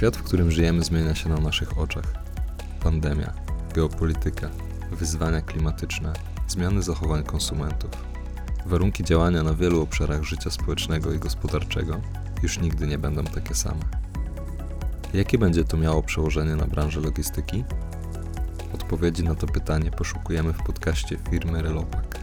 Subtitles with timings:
[0.00, 2.04] Świat, w którym żyjemy, zmienia się na naszych oczach.
[2.82, 3.32] Pandemia,
[3.74, 4.50] geopolityka,
[4.90, 6.12] wyzwania klimatyczne,
[6.48, 7.90] zmiany zachowań konsumentów.
[8.66, 12.00] Warunki działania na wielu obszarach życia społecznego i gospodarczego
[12.42, 13.80] już nigdy nie będą takie same.
[15.14, 17.64] Jakie będzie to miało przełożenie na branżę logistyki?
[18.74, 22.18] Odpowiedzi na to pytanie poszukujemy w podcaście firmy Relopak.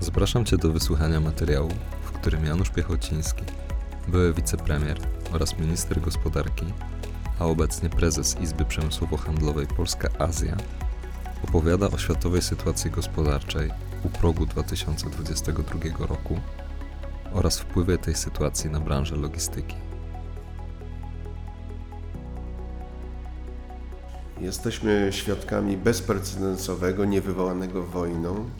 [0.00, 1.70] Zapraszam Cię do wysłuchania materiału,
[2.24, 3.44] którym Janusz Piechociński,
[4.08, 4.98] były wicepremier
[5.32, 6.66] oraz minister gospodarki,
[7.40, 10.56] a obecnie prezes Izby Przemysłowo-Handlowej Polska Azja,
[11.48, 13.70] opowiada o światowej sytuacji gospodarczej
[14.04, 16.40] u progu 2022 roku
[17.32, 19.76] oraz wpływie tej sytuacji na branżę logistyki.
[24.40, 28.50] Jesteśmy świadkami bezprecedensowego, niewywołanego wojną,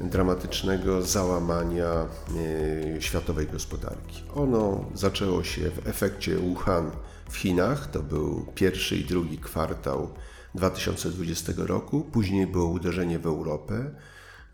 [0.00, 2.06] dramatycznego załamania
[2.96, 4.22] e, światowej gospodarki.
[4.34, 6.90] Ono zaczęło się w efekcie Wuhan
[7.30, 10.14] w Chinach, to był pierwszy i drugi kwartał
[10.54, 13.90] 2020 roku, później było uderzenie w Europę,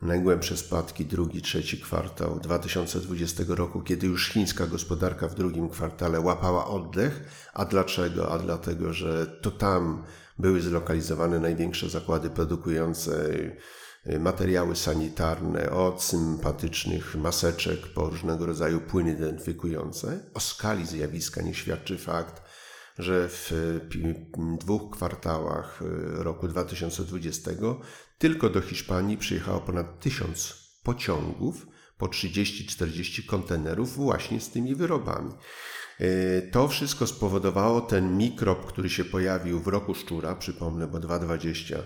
[0.03, 6.67] najgłębsze spadki drugi, trzeci kwartał 2020 roku, kiedy już chińska gospodarka w drugim kwartale łapała
[6.67, 7.21] oddech.
[7.55, 8.33] A dlaczego?
[8.33, 10.03] A dlatego, że to tam
[10.39, 13.29] były zlokalizowane największe zakłady produkujące
[14.19, 20.31] materiały sanitarne, od sympatycznych maseczek po różnego rodzaju płyny dezynfekujące.
[20.35, 22.43] O skali zjawiska nie świadczy fakt,
[22.99, 23.53] że w
[24.61, 27.51] dwóch kwartałach y, roku 2020
[28.19, 31.67] tylko do Hiszpanii przyjechało ponad tysiąc pociągów
[31.99, 35.33] po 30-40 kontenerów właśnie z tymi wyrobami.
[36.01, 41.83] Y, to wszystko spowodowało ten mikrob, który się pojawił w roku szczura, przypomnę, bo 2,20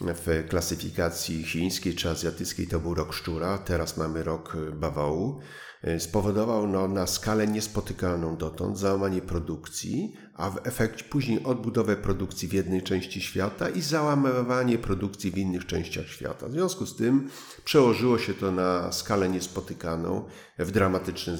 [0.00, 5.40] w klasyfikacji chińskiej czy azjatyckiej to był rok szczura, teraz mamy rok bawołu.
[5.82, 12.48] E, spowodował no, na skalę niespotykaną dotąd załamanie produkcji, a w efekcie później odbudowę produkcji
[12.48, 16.48] w jednej części świata i załamywanie produkcji w innych częściach świata.
[16.48, 17.30] W związku z tym
[17.64, 20.24] przełożyło się to na skalę niespotykaną
[20.58, 21.38] w dramatyczne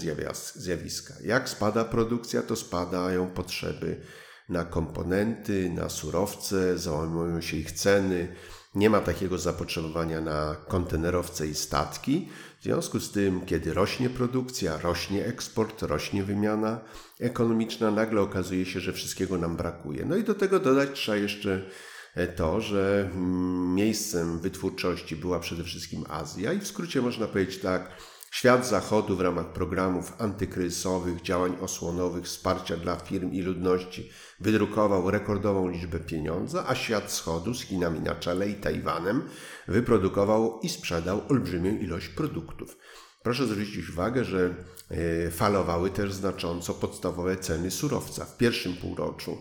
[0.54, 1.14] zjawiska.
[1.24, 4.00] Jak spada produkcja, to spadają potrzeby
[4.48, 8.28] na komponenty, na surowce, załamują się ich ceny,
[8.74, 12.28] nie ma takiego zapotrzebowania na kontenerowce i statki.
[12.60, 16.80] W związku z tym, kiedy rośnie produkcja, rośnie eksport, rośnie wymiana
[17.20, 20.04] ekonomiczna, nagle okazuje się, że wszystkiego nam brakuje.
[20.04, 21.70] No i do tego dodać trzeba jeszcze
[22.14, 27.58] e, to, że mm, miejscem wytwórczości była przede wszystkim Azja i w skrócie można powiedzieć
[27.58, 27.90] tak,
[28.36, 34.10] Świat Zachodu w ramach programów antykryzysowych, działań osłonowych, wsparcia dla firm i ludności
[34.40, 39.22] wydrukował rekordową liczbę pieniądza, a świat Wschodu z Chinami na czele i Tajwanem
[39.68, 42.76] wyprodukował i sprzedał olbrzymią ilość produktów.
[43.22, 44.54] Proszę zwrócić uwagę, że
[44.90, 48.24] e, falowały też znacząco podstawowe ceny surowca.
[48.24, 49.38] W pierwszym półroczu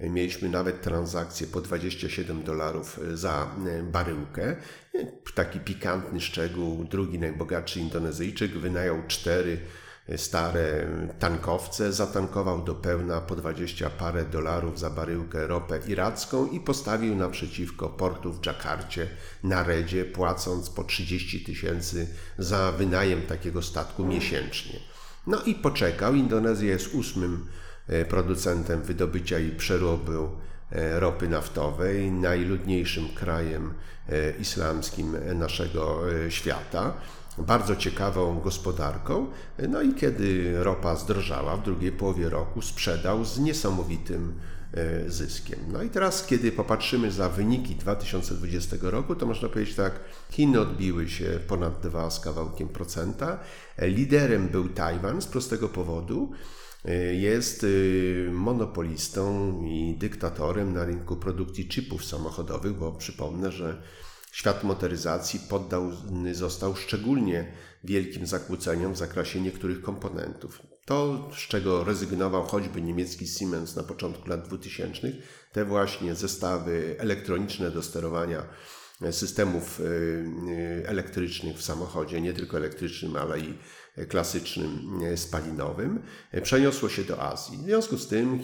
[0.00, 4.56] Mieliśmy nawet transakcje po 27 dolarów e, za e, baryłkę.
[4.94, 9.60] E, taki pikantny szczegół, drugi najbogatszy Indonezyjczyk wynajął cztery
[10.16, 10.86] stare
[11.18, 17.88] tankowce, zatankował do pełna po 20 parę dolarów za baryłkę ropę iracką i postawił naprzeciwko
[17.88, 19.06] portu w Dżakarcie
[19.44, 22.06] na redzie, płacąc po 30 tysięcy
[22.38, 24.78] za wynajem takiego statku miesięcznie.
[25.26, 26.14] No i poczekał.
[26.14, 27.46] Indonezja jest ósmym
[28.08, 30.12] producentem wydobycia i przerobu
[30.72, 33.74] e, ropy naftowej, najludniejszym krajem
[34.08, 36.92] e, islamskim naszego świata,
[37.38, 39.26] bardzo ciekawą gospodarką.
[39.68, 44.34] No i kiedy ropa zdrożała w drugiej połowie roku, sprzedał z niesamowitym
[45.06, 45.58] zyskiem.
[45.72, 50.00] No i teraz, kiedy popatrzymy za wyniki 2020 roku, to można powiedzieć tak,
[50.30, 53.38] Chiny odbiły się ponad 2 z kawałkiem procenta.
[53.78, 56.32] Liderem był Tajwan z prostego powodu,
[57.12, 63.82] jest y, monopolistą i dyktatorem na rynku produkcji chipów samochodowych, bo przypomnę, że
[64.32, 67.52] świat motoryzacji poddany został szczególnie
[67.84, 70.62] wielkim zakłóceniom w zakresie niektórych komponentów.
[70.84, 75.12] To, z czego rezygnował choćby niemiecki Siemens na początku lat 2000,
[75.52, 78.42] te właśnie zestawy elektroniczne do sterowania
[79.10, 83.58] systemów y, elektrycznych w samochodzie, nie tylko elektrycznym, ale i
[84.06, 86.02] klasycznym e, spalinowym,
[86.32, 87.58] e, przeniosło się do Azji.
[87.58, 88.40] W związku z tym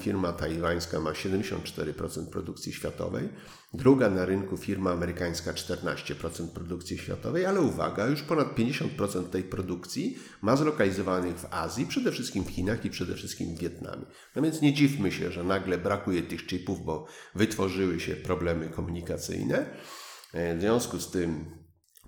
[0.00, 3.28] firma, tajwańska ma 74% produkcji światowej,
[3.74, 10.18] druga na rynku firma amerykańska 14% produkcji światowej, ale uwaga, już ponad 50% tej produkcji
[10.42, 14.06] ma zlokalizowanych w Azji, przede wszystkim w Chinach i przede wszystkim w Wietnamie.
[14.36, 19.66] No więc nie dziwmy się, że nagle brakuje tych chipów, bo wytworzyły się problemy komunikacyjne.
[20.32, 21.61] E, w związku z tym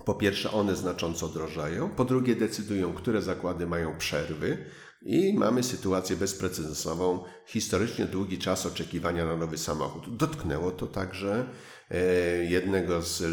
[0.04, 4.58] Po pierwsze, one znacząco drożeją, po drugie, decydują, które zakłady mają przerwy,
[5.04, 10.16] i mamy sytuację bezprecedensową, historycznie długi czas oczekiwania na nowy samochód.
[10.16, 11.46] Dotknęło to także
[11.90, 11.96] e,
[12.44, 13.26] jednego z e,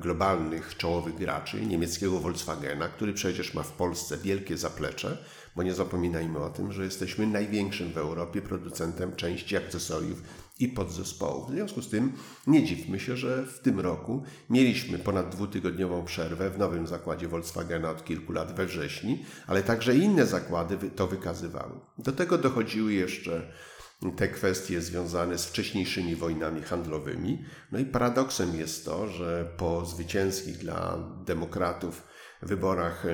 [0.00, 5.18] globalnych czołowych graczy, niemieckiego Volkswagena, który przecież ma w Polsce wielkie zaplecze,
[5.56, 10.22] bo nie zapominajmy o tym, że jesteśmy największym w Europie producentem części akcesoriów
[10.58, 11.48] i podzespołów.
[11.48, 12.12] W związku z tym
[12.46, 17.90] nie dziwmy się, że w tym roku mieliśmy ponad dwutygodniową przerwę w nowym zakładzie Volkswagena
[17.90, 21.80] od kilku lat we wrześni, ale także inne zakłady to wykazywały.
[21.98, 23.52] Do tego dochodziły jeszcze
[24.16, 27.44] te kwestie związane z wcześniejszymi wojnami handlowymi.
[27.72, 32.07] No i paradoksem jest to, że po zwycięskich dla demokratów
[32.42, 33.04] wyborach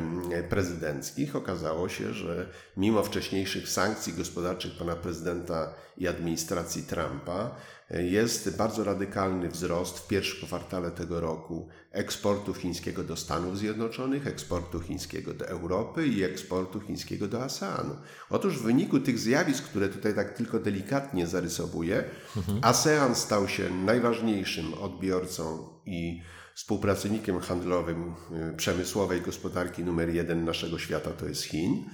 [0.48, 7.56] prezydenckich okazało się, że mimo wcześniejszych sankcji gospodarczych pana prezydenta i administracji Trumpa
[7.90, 14.80] jest bardzo radykalny wzrost w pierwszym kwartale tego roku eksportu chińskiego do Stanów Zjednoczonych, eksportu
[14.80, 17.96] chińskiego do Europy i eksportu chińskiego do ASEANu.
[18.30, 22.04] Otóż w wyniku tych zjawisk, które tutaj tak tylko delikatnie zarysowuję,
[22.36, 22.58] mhm.
[22.62, 26.22] ASEAN stał się najważniejszym odbiorcą i
[26.54, 28.14] współpracownikiem handlowym
[28.52, 31.84] y, przemysłowej gospodarki numer jeden naszego świata to jest Chin.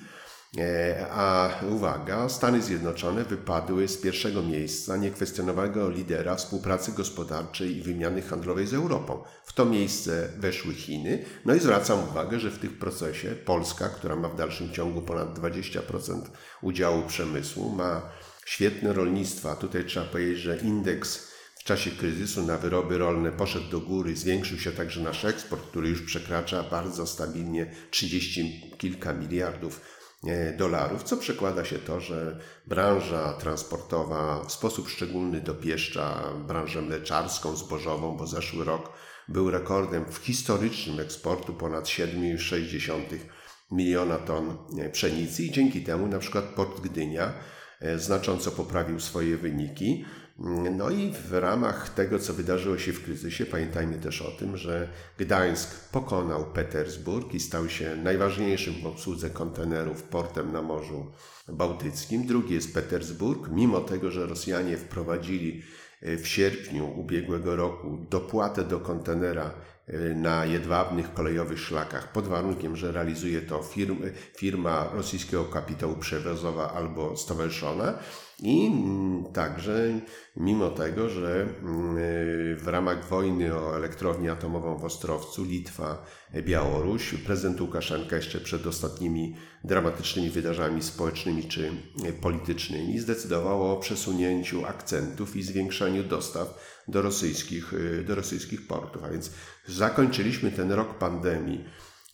[0.58, 8.22] E, a uwaga, Stany Zjednoczone wypadły z pierwszego miejsca niekwestionowanego lidera współpracy gospodarczej i wymiany
[8.22, 9.22] handlowej z Europą.
[9.44, 11.24] W to miejsce weszły Chiny.
[11.44, 15.38] No i zwracam uwagę, że w tym procesie Polska, która ma w dalszym ciągu ponad
[15.38, 16.22] 20%
[16.62, 18.02] udziału przemysłu, ma
[18.46, 19.50] świetne rolnictwo.
[19.50, 21.29] A tutaj trzeba powiedzieć, że indeks
[21.60, 25.88] w czasie kryzysu na wyroby rolne poszedł do góry, zwiększył się także nasz eksport, który
[25.88, 29.80] już przekracza bardzo stabilnie 30 kilka miliardów
[30.26, 37.56] e, dolarów, co przekłada się to, że branża transportowa w sposób szczególny dopieszcza branżę mleczarską,
[37.56, 38.92] zbożową, bo zeszły rok
[39.28, 43.18] był rekordem w historycznym eksportu ponad 7,6
[43.70, 47.32] miliona ton e, pszenicy i dzięki temu na przykład Port Gdynia
[47.80, 50.04] e, znacząco poprawił swoje wyniki.
[50.70, 54.88] No i w ramach tego, co wydarzyło się w kryzysie, pamiętajmy też o tym, że
[55.18, 61.06] Gdańsk pokonał Petersburg i stał się najważniejszym w obsłudze kontenerów portem na Morzu
[61.48, 62.26] Bałtyckim.
[62.26, 65.62] Drugi jest Petersburg, mimo tego, że Rosjanie wprowadzili
[66.02, 69.50] e, w sierpniu ubiegłego roku dopłatę do kontenera
[69.86, 74.06] e, na jedwabnych kolejowych szlakach pod warunkiem, że realizuje to firma,
[74.36, 77.98] firma rosyjskiego kapitału przewozowa albo stowarzyszona,
[78.42, 80.00] i mm, także,
[80.36, 81.96] mimo tego, że mm,
[82.56, 86.06] w ramach wojny o elektrownię atomową w Ostrowcu, Litwa,
[86.42, 91.72] Białoruś, prezydent Łukaszenka jeszcze przed ostatnimi dramatycznymi wydarzeniami społecznymi czy
[92.20, 97.72] politycznymi zdecydowało o przesunięciu akcentów i zwiększaniu dostaw do rosyjskich,
[98.06, 99.04] do rosyjskich portów.
[99.04, 99.32] A więc
[99.66, 101.64] zakończyliśmy ten rok pandemii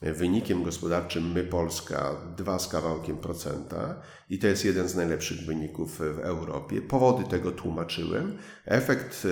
[0.02, 5.98] wynikiem gospodarczym my Polska 2 z kawałkiem procenta i to jest jeden z najlepszych wyników
[5.98, 6.82] w Europie.
[6.82, 8.38] Powody tego tłumaczyłem.
[8.64, 9.26] Efekt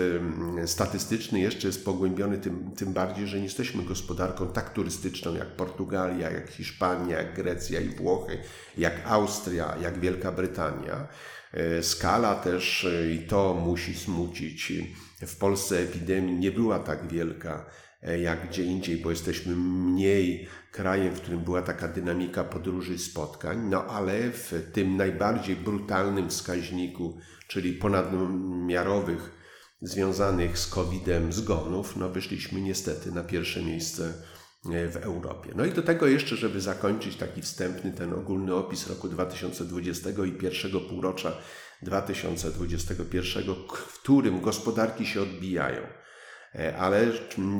[0.67, 6.31] statystyczny jeszcze jest pogłębiony tym, tym bardziej, że nie jesteśmy gospodarką tak turystyczną jak Portugalia,
[6.31, 8.39] jak Hiszpania, jak Grecja i Włochy,
[8.79, 11.09] jak Austria, jak Wielka Brytania.
[11.53, 14.73] E, skala też, e, i to musi smucić,
[15.27, 17.67] w Polsce epidemii nie była tak wielka
[18.05, 22.99] E, jak gdzie indziej, bo jesteśmy mniej krajem, w którym była taka dynamika podróży i
[22.99, 29.31] spotkań, no ale w tym najbardziej brutalnym wskaźniku, czyli ponadmiarowych
[29.83, 34.13] związanych z COVID-em zgonów, no wyszliśmy niestety na pierwsze miejsce
[34.73, 35.53] e, w Europie.
[35.57, 40.33] No i do tego jeszcze, żeby zakończyć taki wstępny, ten ogólny opis roku 2020 i
[40.33, 41.33] pierwszego półrocza
[41.83, 46.04] 2021, w którym gospodarki się odbijają.
[46.59, 47.07] E, ale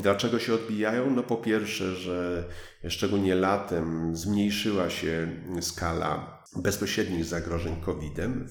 [0.03, 1.11] dlaczego się odbijają?
[1.11, 2.45] No po pierwsze, że
[2.89, 5.29] szczególnie latem zmniejszyła się
[5.61, 8.49] skala bezpośrednich zagrożeń COVID-em,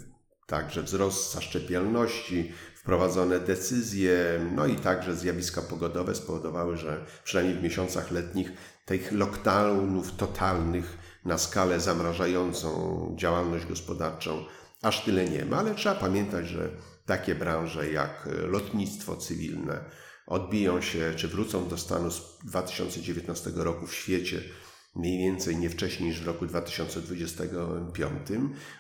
[0.48, 4.18] także wzrost zaszczepialności, wprowadzone decyzje,
[4.56, 8.52] no i także zjawiska pogodowe spowodowały, że przynajmniej w miesiącach letnich
[8.86, 14.46] tych lockdownów totalnych na skalę zamrażającą działalność gospodarczą
[14.84, 16.70] aż tyle nie ma, ale trzeba pamiętać, że
[17.06, 19.80] takie branże jak lotnictwo cywilne,
[20.28, 24.42] odbiją się, czy wrócą do stanu z 2019 roku w świecie
[24.96, 28.28] mniej więcej nie wcześniej niż w roku 2025,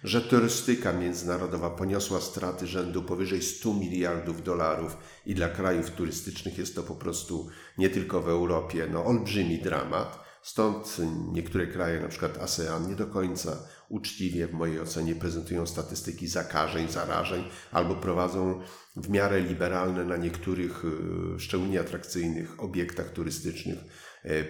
[0.03, 6.75] że turystyka międzynarodowa poniosła straty rzędu powyżej 100 miliardów dolarów i dla krajów turystycznych jest
[6.75, 10.23] to po prostu nie tylko w Europie, no olbrzymi dramat.
[10.41, 10.97] Stąd
[11.31, 13.57] niektóre kraje, na przykład ASEAN, nie do końca
[13.93, 18.61] uczciwie, w mojej ocenie, prezentują statystyki zakażeń, zarażeń albo prowadzą
[18.95, 23.79] w miarę liberalne na niektórych y, szczególnie atrakcyjnych obiektach turystycznych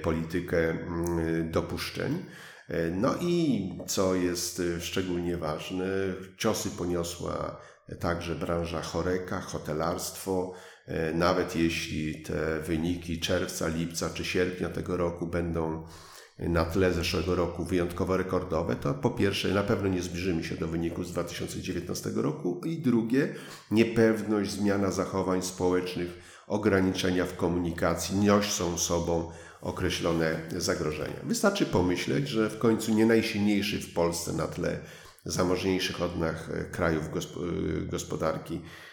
[0.01, 2.25] politykę mm, dopuszczeń.
[2.91, 5.85] No i co jest szczególnie ważne,
[6.37, 7.61] ciosy poniosła
[7.99, 10.53] także branża choreka, hotelarstwo.
[11.13, 15.85] Nawet jeśli te wyniki czerwca, lipca czy sierpnia tego roku będą
[16.39, 20.67] na tle zeszłego roku wyjątkowo rekordowe, to po pierwsze na pewno nie zbliżymy się do
[20.67, 23.35] wyniku z 2019 roku i drugie
[23.71, 31.19] niepewność, zmiana zachowań społecznych, ograniczenia w komunikacji niosą sobą określone zagrożenia.
[31.23, 34.79] Wystarczy pomyśleć, że w końcu nie najsilniejszy w Polsce na tle
[35.25, 36.35] zamożniejszych od nas
[36.71, 37.03] krajów
[37.89, 38.92] gospodarki E,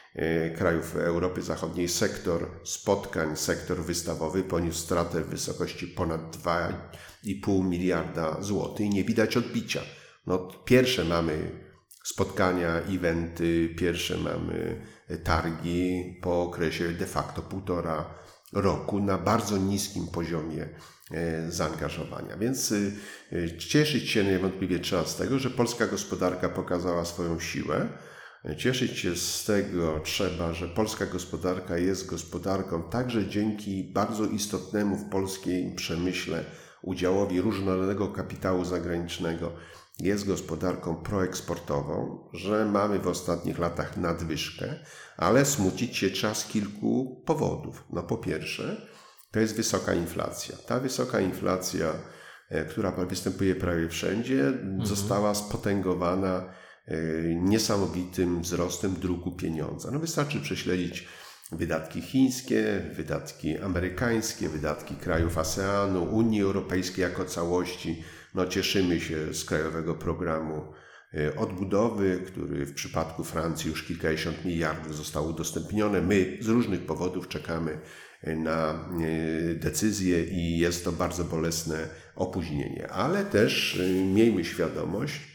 [0.56, 8.86] krajów Europy Zachodniej sektor spotkań, sektor wystawowy poniósł stratę w wysokości ponad 2,5 miliarda złotych
[8.86, 9.80] i nie widać odbicia.
[10.26, 11.50] No, pierwsze mamy
[12.04, 14.86] spotkania, eventy, pierwsze mamy
[15.24, 18.14] targi po okresie de facto półtora
[18.52, 20.68] roku na bardzo niskim poziomie
[21.10, 22.36] e, zaangażowania.
[22.36, 22.74] Więc
[23.32, 27.88] e, cieszyć się niewątpliwie trzeba z tego, że polska gospodarka pokazała swoją siłę
[28.56, 35.10] Cieszyć się z tego trzeba, że polska gospodarka jest gospodarką także dzięki bardzo istotnemu w
[35.10, 36.44] polskiej przemyśle
[36.82, 39.52] udziałowi różnorodnego kapitału zagranicznego.
[39.98, 44.74] Jest gospodarką proeksportową, że mamy w ostatnich latach nadwyżkę,
[45.16, 47.84] ale smucić się trzeba z kilku powodów.
[47.90, 48.86] No po pierwsze,
[49.30, 50.56] to jest wysoka inflacja.
[50.56, 51.92] Ta wysoka inflacja,
[52.48, 54.86] e, która występuje prawie wszędzie, mhm.
[54.86, 56.59] została spotęgowana
[57.34, 59.90] niesamowitym wzrostem druku pieniądza.
[59.90, 61.08] No wystarczy prześledzić
[61.52, 68.02] wydatki chińskie, wydatki amerykańskie, wydatki krajów ASEANu, Unii Europejskiej jako całości.
[68.34, 70.72] No cieszymy się z krajowego programu
[71.14, 76.02] e, odbudowy, który w przypadku Francji już kilkadziesiąt miliardów został udostępnione.
[76.02, 77.78] My z różnych powodów czekamy
[78.22, 78.88] e, na
[79.54, 82.88] decyzję i jest to bardzo bolesne opóźnienie.
[82.88, 83.80] Ale też
[84.14, 85.29] miejmy świadomość,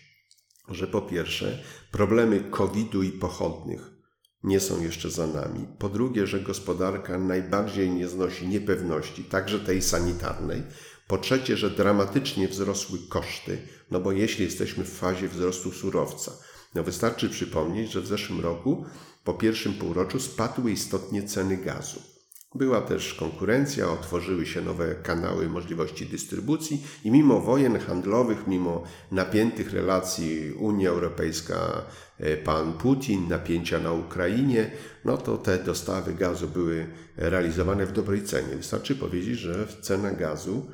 [0.70, 1.60] że po pierwsze
[1.92, 3.96] problemy COVID-u i pochodnych
[4.44, 5.68] nie są jeszcze za nami.
[5.80, 10.64] Po drugie, że gospodarka najbardziej nie znosi niepewności, także tej sanitarnej.
[11.08, 13.58] Po trzecie, że dramatycznie wzrosły koszty,
[13.92, 16.32] no bo jeśli jesteśmy w fazie wzrostu surowca,
[16.76, 18.86] no wystarczy przypomnieć, że w zeszłym roku
[19.24, 22.15] po pierwszym półroczu spadły istotnie ceny gazu.
[22.56, 29.74] Była też konkurencja, otworzyły się nowe kanały możliwości dystrybucji i mimo wojen handlowych, mimo napiętych
[29.74, 31.86] relacji Unia Europejska,
[32.20, 34.72] e, pan Putin, napięcia na Ukrainie,
[35.06, 38.56] no to te dostawy gazu były realizowane w dobrej cenie.
[38.56, 40.66] Wystarczy powiedzieć, że cena gazu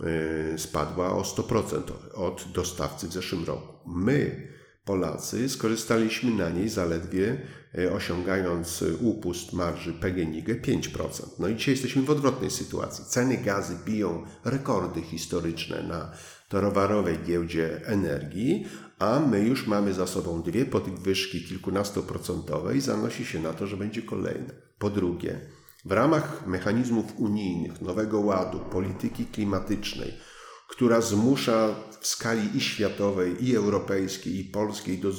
[0.00, 1.82] e, spadła o 100%
[2.14, 3.90] od dostawcy w zeszłym roku.
[3.90, 4.48] My,
[4.86, 7.38] Polacy, skorzystaliśmy na niej zaledwie
[7.78, 11.26] E, osiągając upust marży PGNiG 5%.
[11.38, 13.04] No i dzisiaj jesteśmy w odwrotnej sytuacji.
[13.04, 16.12] Ceny gazy biją rekordy historyczne na
[16.48, 18.66] towarowej giełdzie energii,
[18.98, 23.76] a my już mamy za sobą dwie podwyżki kilkunastoprocentowe i zanosi się na to, że
[23.76, 24.54] będzie kolejne.
[24.78, 25.40] Po drugie,
[25.84, 30.12] w ramach mechanizmów unijnych, nowego ładu, polityki klimatycznej,
[30.76, 35.12] która zmusza w skali i światowej, i europejskiej, i polskiej do,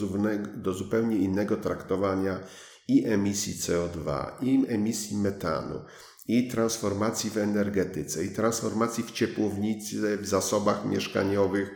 [0.55, 2.39] do zupełnie innego traktowania
[2.87, 5.79] i emisji CO2, i emisji metanu,
[6.27, 11.69] i transformacji w energetyce, i transformacji w ciepłownicy, w zasobach mieszkaniowych,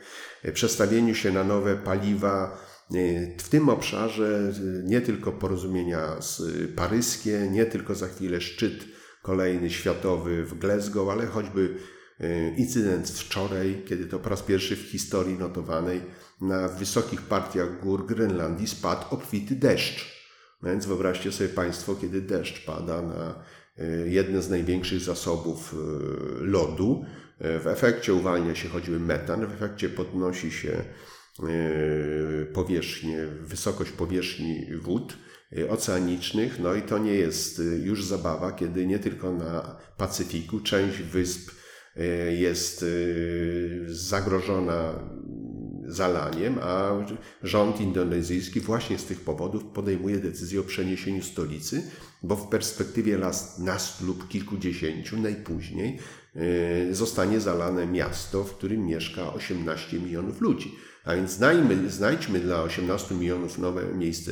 [0.54, 2.58] przestawieniu się na nowe paliwa.
[3.38, 6.18] W tym obszarze nie tylko porozumienia
[6.76, 8.86] paryskie, nie tylko za chwilę szczyt
[9.22, 12.01] kolejny światowy w Glasgow, ale choćby E,
[12.58, 16.02] incydent wczoraj, kiedy to po raz pierwszy w historii notowanej
[16.42, 20.22] na wysokich partiach gór Grenlandii spadł obfity deszcz.
[20.64, 23.44] Więc wyobraźcie sobie Państwo, kiedy deszcz pada na
[23.78, 25.78] e, jedne z największych zasobów e,
[26.46, 27.06] lodu.
[27.40, 30.84] W efekcie uwalnia się choćby metan, w efekcie podnosi się
[32.54, 35.18] powierzchnię, wysokość powierzchni wód
[35.70, 36.60] oceanicznych.
[36.60, 41.52] No i to nie jest już zabawa, kiedy nie tylko na Pacyfiku część wysp
[42.30, 42.86] jest e,
[43.94, 44.94] zagrożona
[45.86, 46.92] zalaniem, a
[47.44, 51.84] rząd indonezyjski właśnie z tych powodów podejmuje decyzję o przeniesieniu stolicy,
[52.24, 53.20] bo w perspektywie
[53.60, 56.00] nastu lub kilkudziesięciu najpóźniej
[56.36, 60.76] e, zostanie zalane miasto, w którym mieszka 18 milionów ludzi.
[61.06, 64.32] A więc znajdźmy, znajdźmy dla 18 milionów nowe miejsce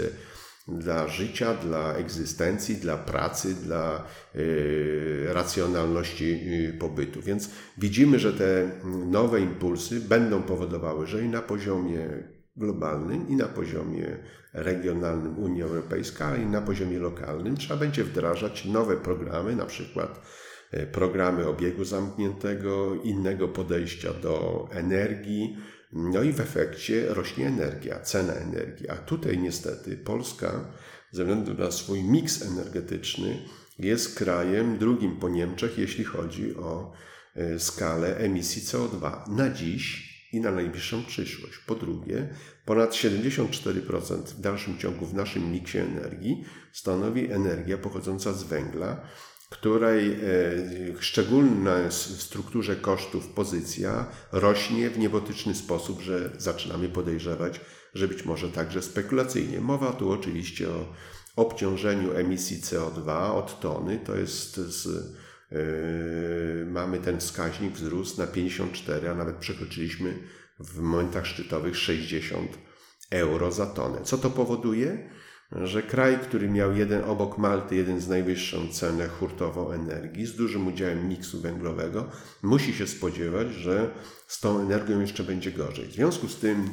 [0.71, 4.03] dla życia, dla egzystencji, dla pracy, dla
[4.35, 7.21] y, racjonalności y, pobytu.
[7.21, 8.71] Więc widzimy, że te
[9.05, 12.23] nowe impulsy będą powodowały, że i na poziomie
[12.55, 14.17] globalnym, i na poziomie
[14.53, 20.21] regionalnym Unii Europejskiej, i na poziomie lokalnym trzeba będzie wdrażać nowe programy, na przykład
[20.71, 25.57] e, programy obiegu zamkniętego, innego podejścia do energii.
[25.93, 28.89] No i w efekcie rośnie energia, cena energii.
[28.89, 30.73] A tutaj niestety Polska,
[31.11, 33.45] ze względu na swój miks energetyczny,
[33.79, 36.93] jest krajem drugim po Niemczech, jeśli chodzi o
[37.35, 41.57] e, skalę emisji CO2 na dziś i na najbliższą przyszłość.
[41.57, 42.29] Po drugie,
[42.65, 49.01] ponad 74% w dalszym ciągu w naszym miksie energii stanowi energia pochodząca z węgla,
[49.49, 50.17] której e,
[50.99, 57.61] szczególna w strukturze kosztów pozycja rośnie w niebotyczny sposób, że zaczynamy podejrzewać,
[57.93, 59.61] że być może także spekulacyjnie.
[59.61, 60.93] Mowa tu oczywiście o
[61.35, 64.85] obciążeniu emisji CO2 od tony, to jest z,
[65.51, 70.13] yy, mamy ten wskaźnik wzrósł na 54, a nawet przekroczyliśmy
[70.59, 72.57] w momentach szczytowych 60
[73.11, 74.01] euro za tonę.
[74.03, 75.09] Co to powoduje?
[75.51, 80.67] Że kraj, który miał jeden obok Malty, jeden z najwyższą cenę hurtową energii, z dużym
[80.67, 82.09] udziałem miksu węglowego,
[82.43, 83.89] musi się spodziewać, że
[84.27, 85.85] z tą energią jeszcze będzie gorzej.
[85.87, 86.69] W związku z tym,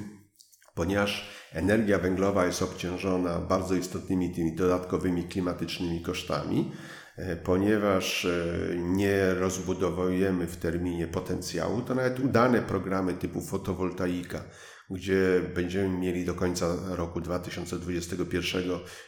[0.75, 6.73] ponieważ energia węglowa jest obciążona bardzo istotnymi tymi dodatkowymi klimatycznymi kosztami,
[7.17, 14.45] e, ponieważ e, nie rozbudowujemy w terminie potencjału, to nawet udane programy typu fotowoltaika,
[14.91, 18.63] gdzie będziemy mieli do końca roku 2021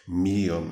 [0.09, 0.71] milion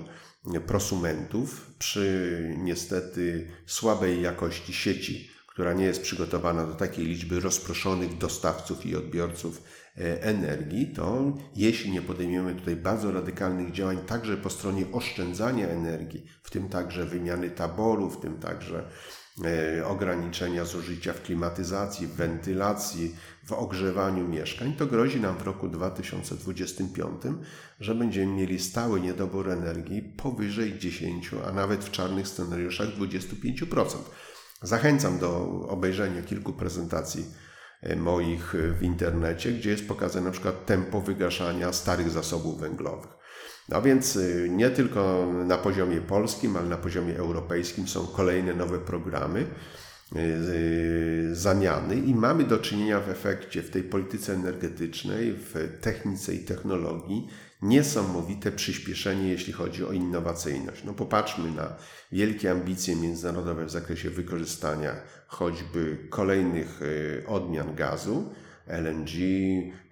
[0.67, 8.87] prosumentów przy niestety słabej jakości sieci, która nie jest przygotowana do takiej liczby rozproszonych dostawców
[8.87, 9.63] i odbiorców
[9.99, 16.27] E, energii, to jeśli nie podejmiemy tutaj bardzo radykalnych działań, także po stronie oszczędzania energii,
[16.43, 18.89] w tym także wymiany taboru, w tym także
[19.85, 27.23] ograniczenia zużycia w klimatyzacji, w wentylacji, w ogrzewaniu mieszkań, to grozi nam w roku 2025,
[27.81, 33.97] że będziemy mieli stały niedobór energii powyżej 10, a nawet w czarnych scenariuszach 25%.
[34.63, 37.25] Zachęcam do obejrzenia kilku prezentacji
[37.83, 43.11] E, moich e, w internecie, gdzie jest pokazane na przykład tempo wygaszania starych zasobów węglowych.
[43.69, 48.79] No więc e, nie tylko na poziomie polskim, ale na poziomie europejskim są kolejne nowe
[48.79, 49.47] programy
[51.33, 57.29] zamiany i mamy do czynienia w efekcie w tej polityce energetycznej, w technice i technologii
[57.63, 60.85] niesamowite przyspieszenie, jeśli chodzi o innowacyjność.
[60.85, 61.77] No popatrzmy na
[62.13, 64.95] wielkie ambicje międzynarodowe w zakresie wykorzystania
[65.27, 66.81] choćby kolejnych
[67.27, 68.31] odmian gazu,
[68.67, 69.11] LNG,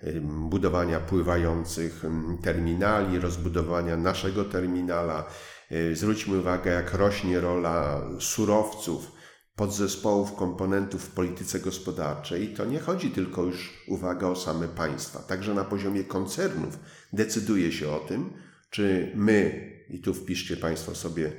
[0.01, 2.03] e, budowania pływających
[2.43, 5.25] terminali, rozbudowania naszego terminala.
[5.71, 9.13] E, zwróćmy uwagę, jak rośnie rola surowców
[9.57, 15.19] podzespołów komponentów w polityce gospodarczej, to nie chodzi tylko już, uwaga, o same państwa.
[15.19, 16.79] Także na poziomie koncernów
[17.13, 18.33] decyduje się o tym,
[18.71, 21.33] czy my, i tu wpiszcie Państwo sobie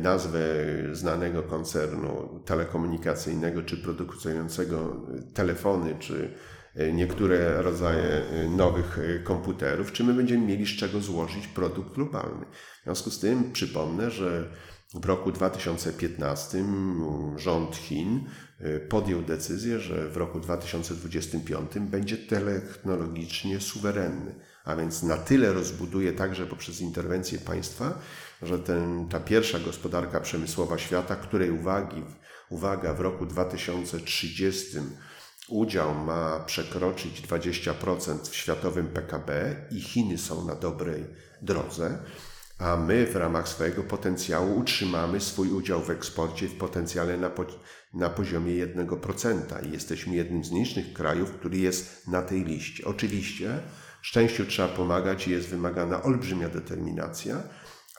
[0.00, 0.40] nazwę
[0.92, 6.34] znanego koncernu telekomunikacyjnego, czy produkującego telefony, czy
[6.92, 8.24] niektóre rodzaje
[8.56, 12.46] nowych komputerów, czy my będziemy mieli z czego złożyć produkt globalny.
[12.80, 14.50] W związku z tym przypomnę, że
[14.94, 16.64] w roku 2015
[17.36, 18.24] rząd Chin
[18.88, 24.34] podjął decyzję, że w roku 2025 będzie technologicznie suwerenny,
[24.64, 27.98] a więc na tyle rozbuduje także poprzez interwencję państwa,
[28.42, 32.02] że ten, ta pierwsza gospodarka przemysłowa świata, której uwagi,
[32.50, 34.76] uwaga, w roku 2030
[35.48, 41.04] udział ma przekroczyć 20% w światowym PKB i Chiny są na dobrej
[41.42, 41.98] drodze
[42.58, 47.44] a my w ramach swojego potencjału utrzymamy swój udział w eksporcie w potencjale na, po,
[47.94, 52.84] na poziomie 1% i jesteśmy jednym z nielicznych krajów, który jest na tej liście.
[52.84, 53.60] Oczywiście
[54.02, 57.42] szczęściu trzeba pomagać i jest wymagana olbrzymia determinacja,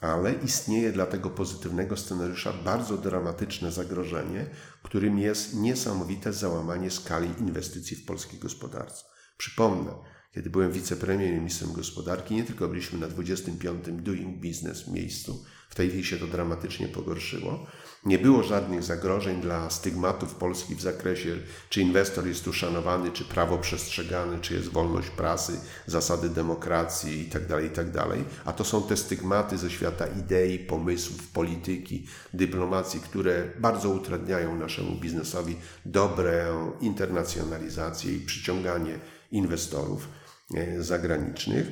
[0.01, 4.49] ale istnieje dla tego pozytywnego scenariusza bardzo dramatyczne zagrożenie,
[4.87, 9.05] którym jest niesamowite załamanie skali inwestycji w polskiej gospodarce.
[9.37, 9.91] Przypomnę,
[10.31, 13.85] kiedy byłem wicepremierem i ministrem gospodarki, nie tylko byliśmy na 25.
[13.87, 17.67] Doing Business miejscu, w tej chwili się to dramatycznie pogorszyło.
[18.07, 21.35] Nie było żadnych zagrożeń dla stygmatów Polski w zakresie,
[21.69, 25.53] czy inwestor jest tu szanowany, czy prawo przestrzegane, czy jest wolność prasy,
[25.87, 27.91] zasady demokracji itd., tak itd.
[27.91, 34.55] Tak A to są te stygmaty ze świata idei, pomysłów, polityki, dyplomacji, które bardzo utrudniają
[34.55, 38.99] naszemu biznesowi dobrą internacjonalizację i przyciąganie
[39.31, 40.07] inwestorów.
[40.55, 41.67] E, zagranicznych,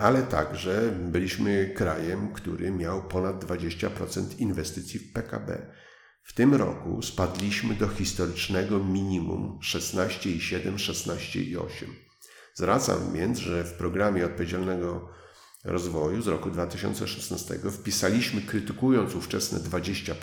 [0.00, 5.72] ale także byliśmy krajem, który miał ponad 20% inwestycji w PKB.
[6.22, 11.66] W tym roku spadliśmy do historycznego minimum 16,7, 16,8.
[12.54, 15.08] Zwracam więc, że w programie odpowiedzialnego
[15.64, 20.14] Rozwoju z roku 2016 wpisaliśmy, krytykując ówczesne 20%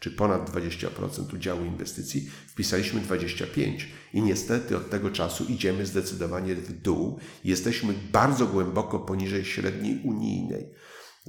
[0.00, 3.78] czy ponad 20% udziału inwestycji, wpisaliśmy 25%
[4.12, 7.18] i niestety od tego czasu idziemy zdecydowanie w dół.
[7.44, 10.70] Jesteśmy bardzo głęboko poniżej średniej unijnej.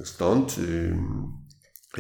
[0.04, 0.56] Stąd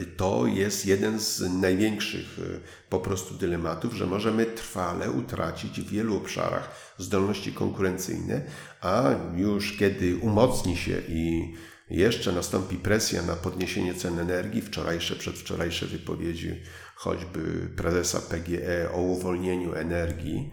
[0.05, 6.17] to jest jeden z największych y, po prostu dylematów, że możemy trwale utracić w wielu
[6.17, 8.41] obszarach zdolności konkurencyjne,
[8.81, 9.03] a
[9.35, 11.53] już kiedy umocni się i
[11.89, 16.61] jeszcze nastąpi presja na podniesienie cen energii, wczorajsze, przedwczorajsze wypowiedzi
[16.95, 20.51] choćby prezesa PGE o uwolnieniu energii,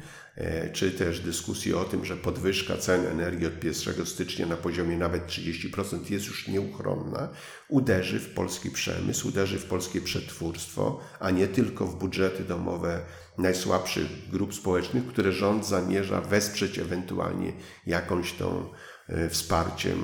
[0.72, 5.26] czy też dyskusji o tym, że podwyżka cen energii od 1 stycznia na poziomie nawet
[5.26, 7.28] 30% jest już nieuchronna,
[7.68, 13.00] uderzy w polski przemysł, uderzy w polskie przetwórstwo, a nie tylko w budżety domowe
[13.38, 17.52] najsłabszych grup społecznych, które rząd zamierza wesprzeć ewentualnie
[17.86, 18.68] jakąś tą
[19.08, 19.98] e, wsparciem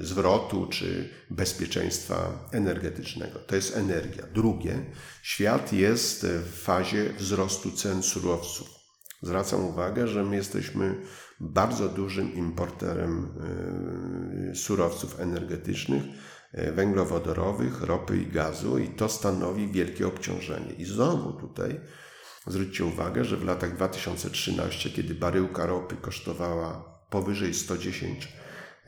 [0.00, 3.38] e, zwrotu czy bezpieczeństwa energetycznego.
[3.38, 4.26] To jest energia.
[4.34, 4.84] Drugie,
[5.22, 8.77] świat jest w fazie wzrostu cen surowców.
[9.22, 10.94] Zwracam uwagę, że my jesteśmy
[11.40, 13.28] bardzo dużym importerem
[14.50, 16.02] e, surowców energetycznych,
[16.52, 20.72] e, węglowodorowych, ropy i gazu, i to stanowi wielkie obciążenie.
[20.72, 21.80] I znowu tutaj
[22.46, 28.32] zwróćcie uwagę, że w latach 2013, kiedy baryłka ropy kosztowała powyżej 110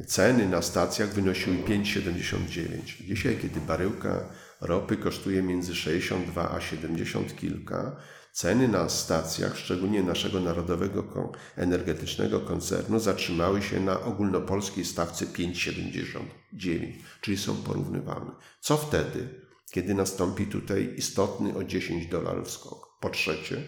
[0.07, 3.07] ceny na stacjach wynosiły 5,79.
[3.07, 4.25] Dzisiaj, kiedy baryłka
[4.61, 7.97] ropy kosztuje między 62 a 70 kilka,
[8.33, 17.39] Ceny na stacjach, szczególnie naszego narodowego energetycznego koncernu, zatrzymały się na ogólnopolskiej stawce 5,79, czyli
[17.39, 18.31] są porównywalne.
[18.61, 19.29] Co wtedy,
[19.71, 22.89] kiedy nastąpi tutaj istotny o 10 dolarów skok?
[23.01, 23.67] Po trzecie,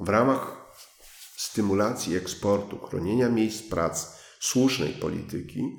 [0.00, 0.72] w ramach
[1.36, 4.06] stymulacji eksportu, chronienia miejsc pracy,
[4.40, 5.78] słusznej polityki,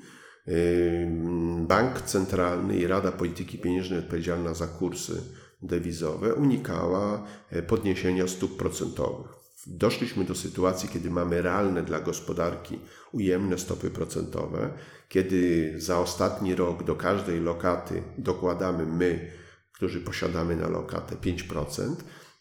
[1.60, 5.22] Bank Centralny i Rada Polityki Pieniężnej odpowiedzialna za kursy
[5.66, 9.30] dewizowe unikała e, podniesienia stóp procentowych.
[9.66, 12.78] Doszliśmy do sytuacji, kiedy mamy realne dla gospodarki
[13.12, 14.70] ujemne stopy procentowe,
[15.08, 19.30] kiedy za ostatni rok do każdej lokaty dokładamy my,
[19.72, 21.94] którzy posiadamy na lokatę 5%,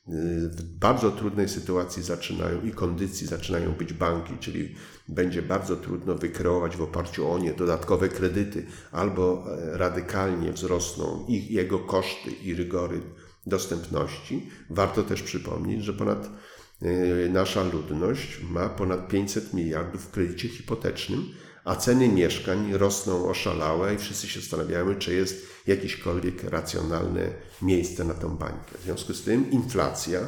[0.08, 4.76] w bardzo trudnej sytuacji zaczynają i kondycji zaczynają być banki, czyli
[5.08, 11.52] będzie bardzo trudno wykreować w oparciu o nie dodatkowe kredyty, albo e, radykalnie wzrosną ich,
[11.52, 13.02] jego koszty i rygory
[13.46, 14.50] dostępności.
[14.70, 16.30] Warto też przypomnieć, że ponad
[16.82, 21.26] e, nasza ludność ma ponad 500 miliardów w kredycie hipotecznym,
[21.66, 27.30] a ceny mieszkań rosną oszalałe i wszyscy się zastanawiamy, czy jest jakiekolwiek racjonalne
[27.62, 28.78] miejsce na tą bańkę.
[28.80, 30.20] W związku z tym inflacja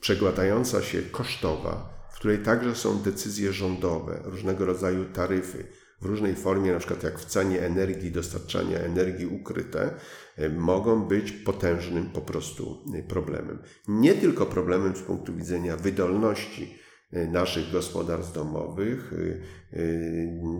[0.00, 5.66] przekładająca się kosztowa, w której także są decyzje rządowe, różnego rodzaju taryfy,
[6.04, 9.94] w różnej formie, na przykład jak w cenie energii, dostarczania energii ukryte,
[10.36, 13.58] e, mogą być potężnym po prostu e, problemem.
[13.88, 19.12] Nie tylko problemem z punktu widzenia wydolności E, naszych gospodarstw domowych,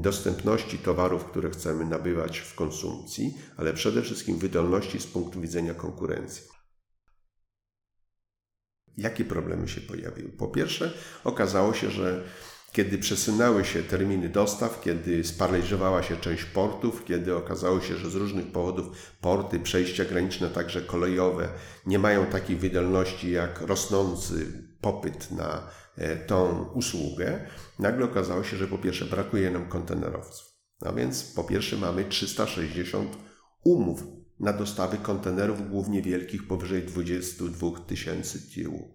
[0.01, 6.43] dostępności towarów, które chcemy nabywać w konsumpcji, ale przede wszystkim wydolności z punktu widzenia konkurencji.
[8.97, 10.29] Jakie problemy się pojawiły?
[10.29, 10.93] Po pierwsze,
[11.25, 12.25] okazało się, że
[12.75, 18.15] kiedy przesunęły się terminy dostaw, kiedy sparaliżowała się część portów, kiedy okazało się, że z
[18.15, 18.87] różnych powodów
[19.21, 21.49] porty, przejścia graniczne, także kolejowe,
[21.87, 24.47] nie mają takiej wydolności jak rosnący
[24.81, 25.63] popyt na
[25.97, 27.47] E, tą usługę,
[27.79, 30.55] nagle okazało się, że po pierwsze brakuje nam kontenerowców.
[30.83, 33.17] No więc po pierwsze mamy 360
[33.65, 34.03] umów
[34.41, 38.94] na dostawy kontenerów, głównie wielkich, powyżej 22 tysięcy TEU.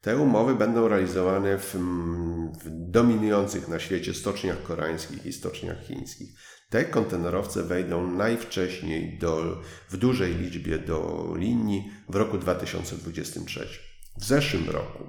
[0.00, 6.30] Te umowy będą realizowane w, w, dominujących na świecie stoczniach koreańskich i stoczniach chińskich.
[6.70, 9.60] Te kontenerowce wejdą najwcześniej do,
[9.90, 13.68] w dużej liczbie do linii w roku 2023.
[14.16, 15.04] W zeszłym roku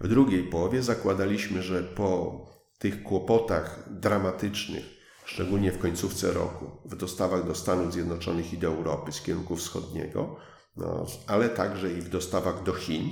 [0.00, 2.40] w drugiej połowie zakładaliśmy, że po
[2.78, 4.84] tych kłopotach dramatycznych,
[5.24, 10.36] szczególnie w końcówce roku, w dostawach do Stanów Zjednoczonych i do Europy z kierunku wschodniego,
[10.76, 13.10] no, ale także i w dostawach do Chin,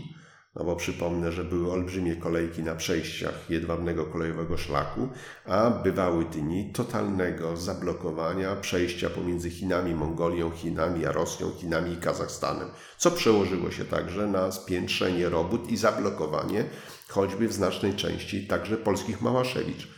[0.58, 5.08] no bo przypomnę, że były olbrzymie kolejki na przejściach jedwabnego kolejowego szlaku,
[5.46, 12.68] a bywały dni totalnego zablokowania przejścia pomiędzy Chinami, Mongolią, Chinami, a Rosją, Chinami i Kazachstanem,
[12.98, 16.64] co przełożyło się także na spiętrzenie robót i zablokowanie
[17.08, 19.88] choćby w znacznej części także polskich Małaszewicz.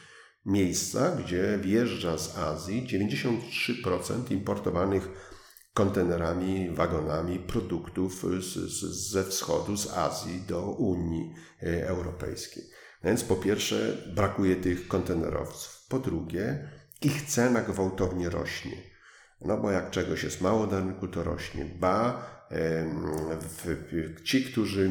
[0.46, 5.29] Miejsca, gdzie wjeżdża z Azji 93% importowanych
[5.74, 12.64] kontenerami, wagonami produktów z, z, ze wschodu, z Azji do Unii e, Europejskiej.
[13.04, 15.86] Więc po pierwsze brakuje tych kontenerowców.
[15.88, 16.68] Po drugie,
[17.02, 18.76] ich cena gwałtownie rośnie.
[19.40, 21.64] No bo jak czegoś jest mało na rynku, to rośnie.
[21.64, 22.26] Ba,
[24.24, 24.90] ci, którzy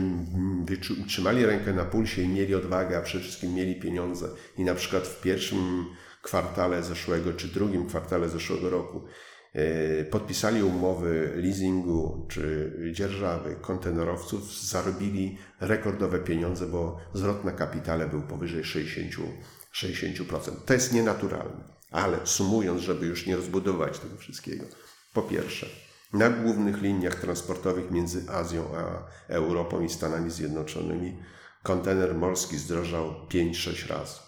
[1.08, 5.08] trzymali rękę na pulsie i mieli odwagę, a przede wszystkim mieli pieniądze i na przykład
[5.08, 5.86] w pierwszym
[6.22, 9.02] kwartale zeszłego czy drugim kwartale zeszłego roku
[10.12, 18.64] podpisali umowy leasingu czy dzierżawy kontenerowców, zarobili rekordowe pieniądze, bo zwrot na kapitale był powyżej
[18.64, 19.24] 60%.
[19.74, 20.52] 60%.
[20.66, 21.64] To jest nienaturalne.
[21.92, 24.66] Ale sumując, żeby już nie rozbudować tego wszystkiego,
[25.14, 25.68] po pierwsze,
[26.14, 31.18] na głównych liniach transportowych między Azją a Europą i Stanami Zjednoczonymi
[31.64, 34.20] kontener morski zdrożał 5-6 razy.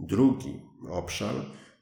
[0.00, 1.34] Drugi obszar,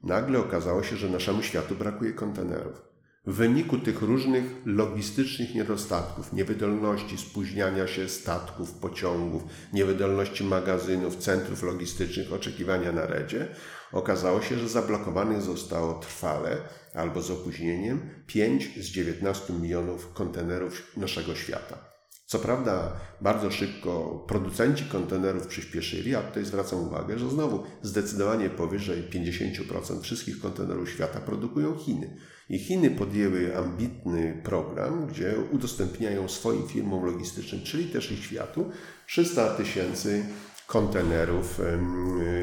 [0.02, 2.88] nagle okazało się, że naszemu światu brakuje kontenerów.
[3.26, 12.32] W wyniku tych różnych logistycznych niedostatków, niewydolności spóźniania się statków, pociągów, niewydolności magazynów, centrów logistycznych,
[12.32, 13.48] oczekiwania na redzie,
[13.92, 16.56] okazało się, że zablokowanych zostało trwale
[16.94, 21.87] albo z opóźnieniem 5 z 19 milionów kontenerów naszego świata.
[22.28, 29.02] Co prawda, bardzo szybko producenci kontenerów przyspieszyli, a tutaj zwracam uwagę, że znowu zdecydowanie powyżej
[29.10, 32.16] 50% wszystkich kontenerów świata produkują Chiny.
[32.50, 38.70] I Chiny podjęły ambitny program, gdzie udostępniają swoim firmom logistycznym, czyli też i światu,
[39.06, 40.24] 300 tysięcy
[40.66, 41.60] kontenerów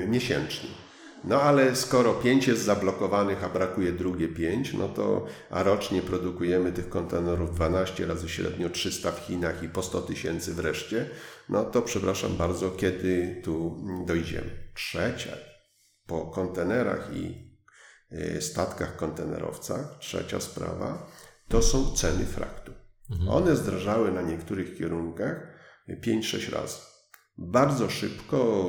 [0.07, 0.84] miesięcznie.
[1.27, 6.71] No ale skoro 5 jest zablokowanych, a brakuje drugie 5, no to a rocznie produkujemy
[6.71, 11.09] tych kontenerów 12 razy średnio 300 w Chinach i po 100 tysięcy wreszcie,
[11.49, 14.49] no to przepraszam bardzo, kiedy tu dojdziemy.
[14.73, 15.31] Trzecia,
[16.07, 17.51] po kontenerach i
[18.11, 21.11] y, statkach kontenerowcach, trzecia sprawa,
[21.47, 22.71] to są ceny fraktu.
[23.11, 23.29] Mhm.
[23.29, 25.47] One zdrażały na niektórych kierunkach
[25.89, 26.94] 5-6 razy.
[27.37, 28.65] Bardzo szybko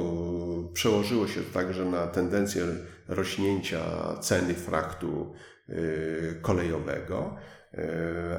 [0.72, 2.64] przełożyło się to także na tendencję
[3.08, 3.80] rośnięcia
[4.20, 5.34] ceny fraktu
[5.68, 7.36] y, kolejowego,
[7.74, 7.78] y,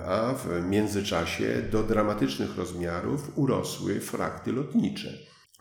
[0.05, 5.09] a w międzyczasie do dramatycznych rozmiarów urosły frakty lotnicze.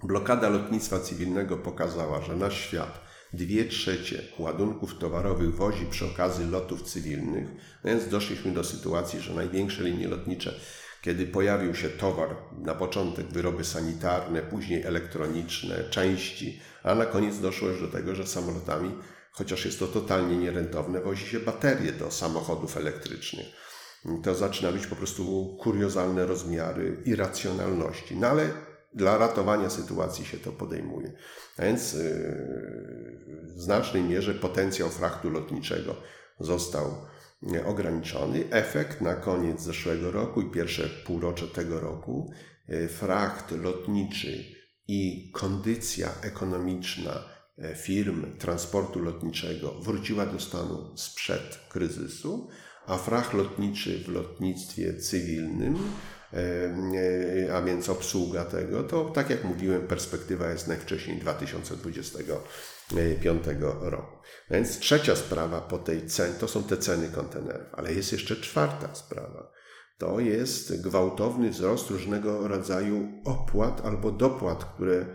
[0.02, 3.00] Blokada lotnictwa cywilnego pokazała, że nasz świat
[3.32, 7.48] dwie trzecie ładunków towarowych wozi przy okazji lotów cywilnych,
[7.84, 10.54] więc doszliśmy do sytuacji, że największe linie lotnicze
[11.06, 17.68] kiedy pojawił się towar, na początek wyroby sanitarne, później elektroniczne, części, a na koniec doszło
[17.68, 18.94] już do tego, że samolotami,
[19.32, 23.46] chociaż jest to totalnie nierentowne, wozi się baterie do samochodów elektrycznych.
[24.22, 28.16] To zaczyna być po prostu kuriozalne rozmiary irracjonalności.
[28.16, 28.50] No ale
[28.94, 31.12] dla ratowania sytuacji się to podejmuje.
[31.58, 32.00] A więc yy,
[33.42, 35.94] w znacznej mierze potencjał frachtu lotniczego
[36.40, 37.06] został
[37.66, 38.44] ograniczony.
[38.50, 42.32] Efekt na koniec zeszłego roku i pierwsze półrocze tego roku,
[42.68, 44.44] e, fracht lotniczy
[44.88, 47.24] i kondycja ekonomiczna
[47.58, 52.48] e, firm transportu lotniczego wróciła do stanu sprzed kryzysu,
[52.86, 55.78] a fracht lotniczy w lotnictwie cywilnym
[56.32, 63.44] E, a więc obsługa tego, to tak jak mówiłem, perspektywa jest najwcześniej 2025
[63.80, 64.15] roku.
[64.50, 68.94] Więc trzecia sprawa po tej cenie, to są te ceny kontenerów, ale jest jeszcze czwarta
[68.94, 69.52] sprawa.
[69.98, 75.06] To jest gwałtowny wzrost różnego rodzaju opłat albo dopłat, które e,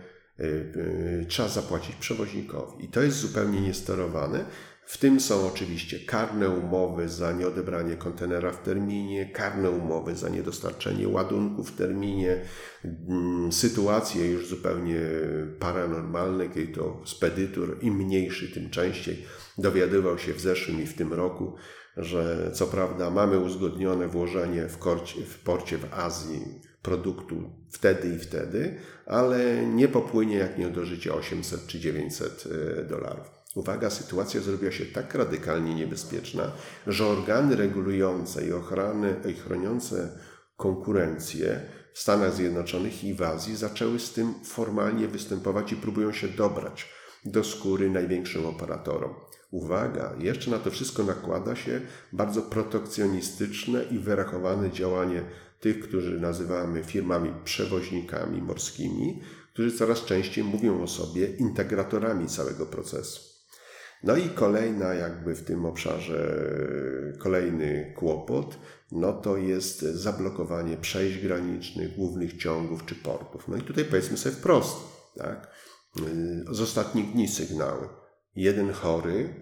[1.22, 2.84] e, trzeba zapłacić przewoźnikowi.
[2.84, 4.44] I to jest zupełnie niesterowane,
[4.84, 11.08] w tym są oczywiście karne umowy za nieodebranie kontenera w terminie, karne umowy za niedostarczenie
[11.08, 12.40] ładunku w terminie,
[12.84, 15.00] mm, sytuacje już zupełnie
[15.58, 19.24] paranormalne, kiedy to spedytur im mniejszy, tym częściej
[19.58, 21.54] dowiadywał się w zeszłym i w tym roku,
[21.96, 28.18] że co prawda mamy uzgodnione włożenie w, korcie, w porcie w Azji produktu wtedy i
[28.18, 32.44] wtedy, ale nie popłynie jak nie do życia 800 czy 900
[32.80, 33.41] e, dolarów.
[33.54, 36.52] Uwaga, sytuacja zrobiła się tak radykalnie niebezpieczna,
[36.86, 40.18] że organy regulujące i, ochrany, i chroniące
[40.56, 41.60] konkurencję
[41.92, 46.88] w Stanach Zjednoczonych i w Azji zaczęły z tym formalnie występować i próbują się dobrać
[47.24, 49.14] do skóry największym operatorom.
[49.50, 51.80] Uwaga, jeszcze na to wszystko nakłada się
[52.12, 55.24] bardzo protekcjonistyczne i wyrachowane działanie
[55.60, 63.31] tych, którzy nazywamy firmami przewoźnikami morskimi, którzy coraz częściej mówią o sobie integratorami całego procesu.
[64.04, 66.42] No i kolejna jakby w tym obszarze,
[67.18, 68.58] kolejny kłopot,
[68.92, 73.48] no to jest zablokowanie przejść granicznych, głównych ciągów czy portów.
[73.48, 74.76] No i tutaj powiedzmy sobie wprost,
[75.18, 75.50] tak?
[76.50, 77.88] Z ostatnich dni sygnały.
[78.34, 79.34] Jeden chory,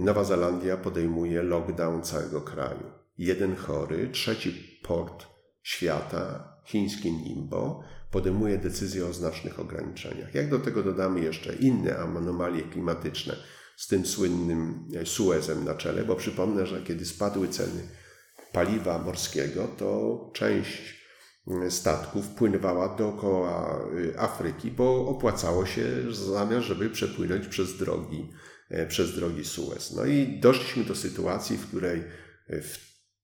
[0.00, 2.90] Nowa Zelandia podejmuje lockdown całego kraju.
[3.18, 5.26] Jeden chory, trzeci port
[5.62, 10.34] świata, chińskie Nimbo, podejmuje decyzję o znacznych ograniczeniach.
[10.34, 13.36] Jak do tego dodamy jeszcze inne anomalie klimatyczne,
[13.82, 17.88] z tym słynnym Suezem na czele, bo przypomnę, że kiedy spadły ceny
[18.52, 21.02] paliwa morskiego, to część
[21.68, 23.80] statków płynęła dookoła
[24.18, 28.30] Afryki, bo opłacało się zamiast, żeby przepłynąć przez drogi,
[28.88, 29.92] przez drogi Suez.
[29.96, 32.02] No i doszliśmy do sytuacji, w której
[32.48, 32.78] w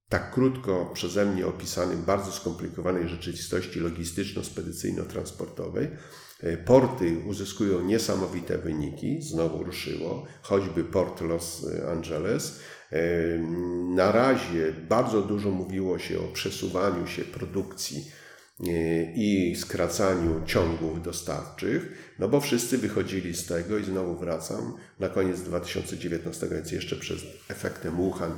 [0.08, 5.88] tak krótko przeze mnie opisanym, bardzo skomplikowanej rzeczywistości logistyczno-spedycyjno-transportowej,
[6.64, 12.60] porty uzyskują niesamowite wyniki, znowu ruszyło, choćby port Los Angeles.
[13.94, 18.10] Na razie bardzo dużo mówiło się o przesuwaniu się produkcji
[19.14, 25.40] i skracaniu ciągów dostawczych, no bo wszyscy wychodzili z tego i znowu wracam na koniec
[25.40, 28.32] 2019, więc jeszcze przed efektem Wuhan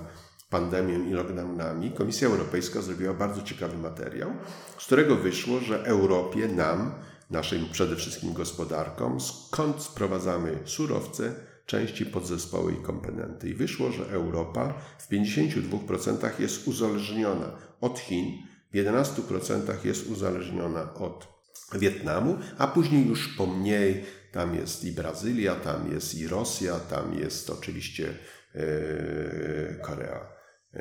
[0.50, 4.30] pandemią i lockdownami, Komisja Europejska zrobiła bardzo ciekawy materiał,
[4.78, 6.92] z którego wyszło, że Europie, nam,
[7.30, 11.34] naszym przede wszystkim gospodarkom, skąd sprowadzamy surowce,
[11.66, 13.48] części, podzespoły i komponenty.
[13.48, 18.38] I wyszło, że Europa w 52% jest uzależniona od Chin,
[18.72, 21.28] w 11% jest uzależniona od
[21.72, 27.18] Wietnamu, a później już po mniej tam jest i Brazylia, tam jest i Rosja, tam
[27.18, 28.14] jest oczywiście
[28.54, 30.26] yy, Korea.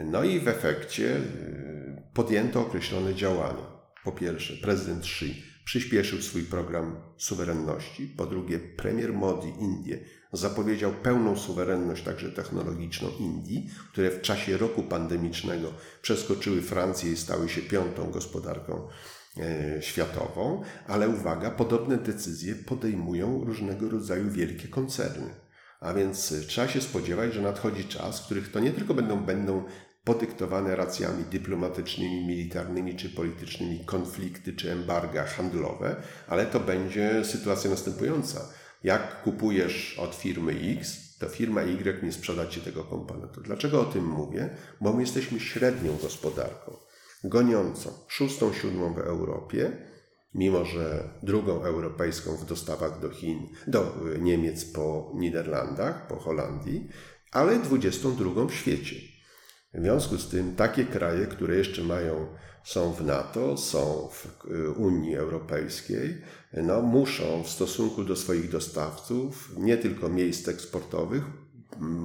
[0.06, 3.80] No i w efekcie yy, podjęto określone działania.
[4.04, 8.08] Po pierwsze, prezydent Xi przyspieszył swój program suwerenności.
[8.08, 10.00] Po drugie, premier Modi Indie
[10.34, 17.50] zapowiedział pełną suwerenność także technologiczną Indii, które w czasie roku pandemicznego przeskoczyły Francję i stały
[17.50, 18.88] się piątą gospodarką
[19.38, 25.30] e, światową, ale uwaga, podobne decyzje podejmują różnego rodzaju wielkie koncerny.
[25.80, 29.64] A więc trzeba się spodziewać, że nadchodzi czas, w których to nie tylko będą, będą
[30.10, 35.96] podyktowane racjami dyplomatycznymi, militarnymi czy politycznymi konflikty czy embarga handlowe,
[36.28, 38.50] ale to będzie sytuacja następująca.
[38.84, 43.42] Jak kupujesz od firmy X, to firma Y nie sprzeda ci tego komponentu.
[43.42, 44.50] Dlaczego o tym mówię?
[44.82, 46.78] Bo my jesteśmy średnią gospodarką,
[47.24, 49.72] goniącą, szóstą, siódmą w Europie,
[50.36, 56.88] mimo że drugą europejską w dostawach do Chin, do Niemiec po Niderlandach, po Holandii,
[57.32, 59.09] ale 22 w świecie.
[59.74, 62.28] W związku z tym takie kraje, które jeszcze mają,
[62.64, 66.22] są w NATO, są w y, Unii Europejskiej,
[66.54, 71.24] no, muszą w stosunku do swoich dostawców, nie tylko miejsc eksportowych,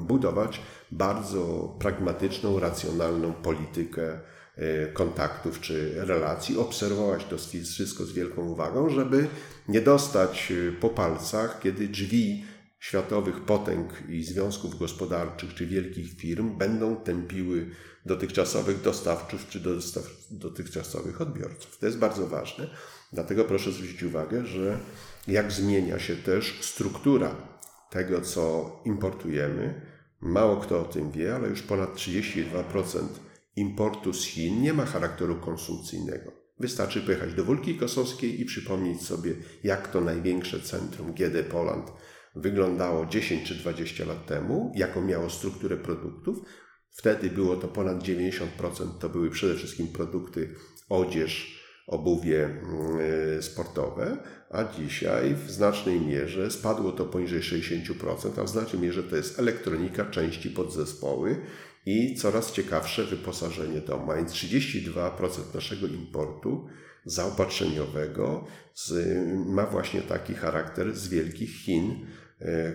[0.07, 0.61] budować
[0.92, 4.18] bardzo pragmatyczną, racjonalną politykę
[4.59, 9.27] y, kontaktów czy relacji, obserwować to wszystko z wielką uwagą, żeby
[9.68, 12.44] nie dostać y, po palcach, kiedy drzwi
[12.85, 17.70] światowych potęg i związków gospodarczych czy wielkich firm będą tępiły
[18.07, 21.79] dotychczasowych dostawców czy dostaw, dotychczasowych odbiorców.
[21.79, 22.70] To jest bardzo ważne,
[23.12, 24.79] dlatego proszę zwrócić uwagę, że
[25.29, 27.37] jak zmienia się też struktura
[27.90, 29.81] tego, co importujemy.
[30.20, 33.07] Mało kto o tym wie, ale już ponad 32%
[33.57, 36.33] importu z Chin nie ma charakteru konsumpcyjnego.
[36.61, 41.92] Wystarczy pojechać do Wólki Kosowskiej i przypomnieć sobie, jak to największe centrum GD Poland
[42.37, 46.38] wyglądało 10 czy 20 lat temu, jaką miało strukturę produktów.
[46.90, 48.40] Wtedy było to ponad 90%,
[49.01, 50.55] to były przede wszystkim produkty
[50.88, 54.16] odzież, obuwie mm, sportowe,
[54.51, 59.38] a dzisiaj w znacznej mierze spadło to poniżej 60%, a w znacznej mierze to jest
[59.38, 61.37] elektronika, części podzespoły
[61.87, 63.81] i coraz ciekawsze wyposażenie
[64.16, 66.66] więc 32% naszego importu
[67.05, 69.16] zaopatrzeniowego z,
[69.47, 72.24] ma właśnie taki charakter z wielkich Chin, E,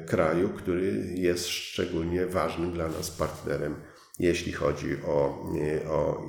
[0.06, 3.76] kraju, który jest szczególnie ważnym dla nas partnerem,
[4.20, 5.46] jeśli chodzi o,
[5.90, 6.28] o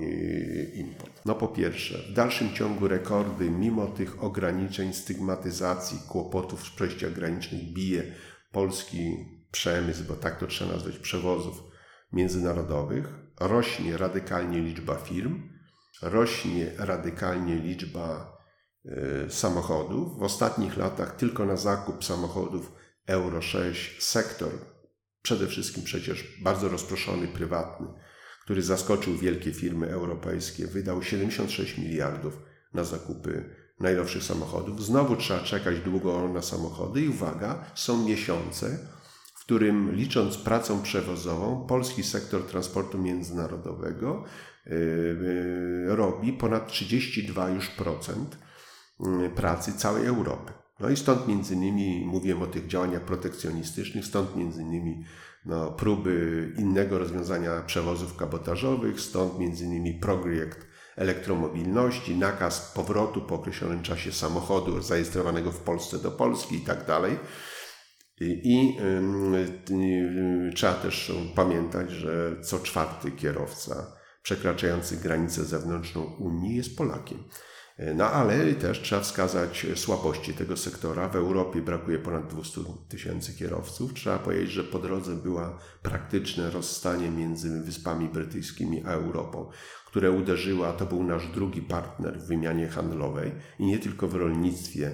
[0.75, 1.21] import.
[1.25, 7.73] No po pierwsze, w dalszym ciągu rekordy, mimo tych ograniczeń, stygmatyzacji, kłopotów z przejściach granicznych,
[7.73, 8.03] bije
[8.53, 9.17] polski
[9.51, 11.63] przemysł, bo tak to trzeba nazwać, przewozów
[12.13, 13.09] międzynarodowych.
[13.41, 15.43] Rośnie radykalnie liczba firm,
[16.03, 18.37] rośnie radykalnie liczba
[18.87, 20.19] y, samochodów.
[20.19, 22.80] W ostatnich latach tylko na zakup samochodów
[23.11, 24.51] Euro 6 sektor,
[25.23, 27.87] przede wszystkim przecież bardzo rozproszony, prywatny,
[28.45, 32.39] który zaskoczył wielkie firmy europejskie, wydał 76 miliardów
[32.75, 34.85] na zakupy najnowszych samochodów.
[34.85, 38.79] Znowu trzeba czekać długo na samochody i uwaga, są miesiące,
[39.35, 44.25] w którym licząc pracą przewozową, polski sektor transportu międzynarodowego
[44.67, 44.73] yy,
[45.87, 48.39] yy, robi ponad 32 już procent
[49.01, 50.60] yy, pracy całej Europy.
[50.81, 55.05] No i stąd między innymi mówiłem o tych działaniach protekcjonistycznych, stąd między innymi
[55.45, 60.67] no, próby innego rozwiązania przewozów kabotażowych, stąd między innymi projekt
[60.97, 67.19] elektromobilności, nakaz powrotu po określonym czasie samochodu zarejestrowanego w Polsce do Polski i tak dalej.
[68.21, 68.77] I
[70.51, 77.19] y, trzeba też pamiętać, że co czwarty kierowca przekraczający granicę zewnętrzną Unii jest Polakiem.
[77.95, 81.09] No ale też trzeba wskazać słabości tego sektora.
[81.09, 83.95] W Europie brakuje ponad 200 tysięcy kierowców.
[83.95, 89.51] Trzeba powiedzieć, że po drodze była praktyczne rozstanie między Wyspami Brytyjskimi a Europą,
[89.87, 94.15] które uderzyło, a to był nasz drugi partner w wymianie handlowej i nie tylko w
[94.15, 94.93] rolnictwie.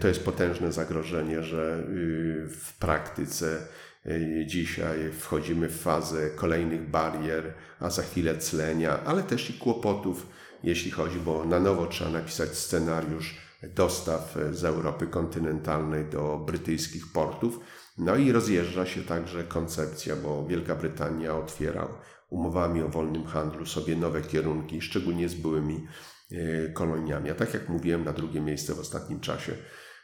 [0.00, 3.58] To jest potężne zagrożenie, że y, w praktyce
[4.06, 10.26] y, dzisiaj wchodzimy w fazę kolejnych barier, a za chwilę clenia, ale też i kłopotów
[10.62, 17.60] jeśli chodzi, bo na nowo trzeba napisać scenariusz dostaw z Europy kontynentalnej do brytyjskich portów.
[17.98, 21.88] No i rozjeżdża się także koncepcja, bo Wielka Brytania otwiera
[22.30, 25.86] umowami o wolnym handlu sobie nowe kierunki, szczególnie z byłymi
[26.32, 27.30] e, koloniami.
[27.30, 29.52] A tak jak mówiłem, na drugie miejsce w ostatnim czasie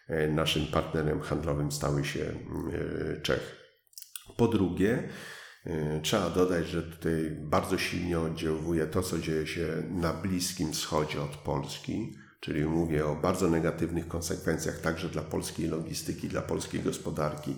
[0.09, 3.57] e, naszym partnerem handlowym stały się e, Czechy.
[4.36, 5.36] Po drugie, E,
[6.02, 11.36] trzeba dodać, że tutaj bardzo silnie oddziałuje to, co dzieje się na Bliskim Wschodzie od
[11.36, 17.56] Polski, czyli mówię o bardzo negatywnych konsekwencjach także dla polskiej logistyki, dla polskiej gospodarki,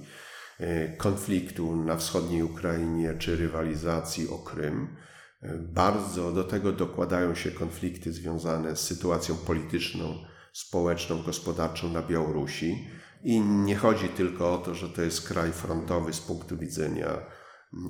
[0.58, 4.96] e, konfliktu na wschodniej Ukrainie czy rywalizacji o Krym.
[5.42, 10.14] E, bardzo do tego dokładają się konflikty związane z sytuacją polityczną,
[10.52, 12.88] społeczną, gospodarczą na Białorusi.
[13.24, 17.08] I nie chodzi tylko o to, że to jest kraj frontowy z punktu widzenia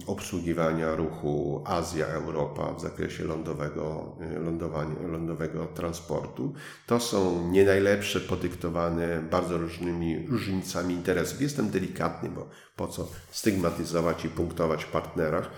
[0.07, 6.55] obsługiwania ruchu Azja-Europa w zakresie lądowego, lądowania, lądowego transportu.
[6.87, 11.41] To są nie najlepsze, podyktowane bardzo różnymi różnicami interesów.
[11.41, 15.51] Jestem delikatny, bo po co stygmatyzować i punktować w partnerach.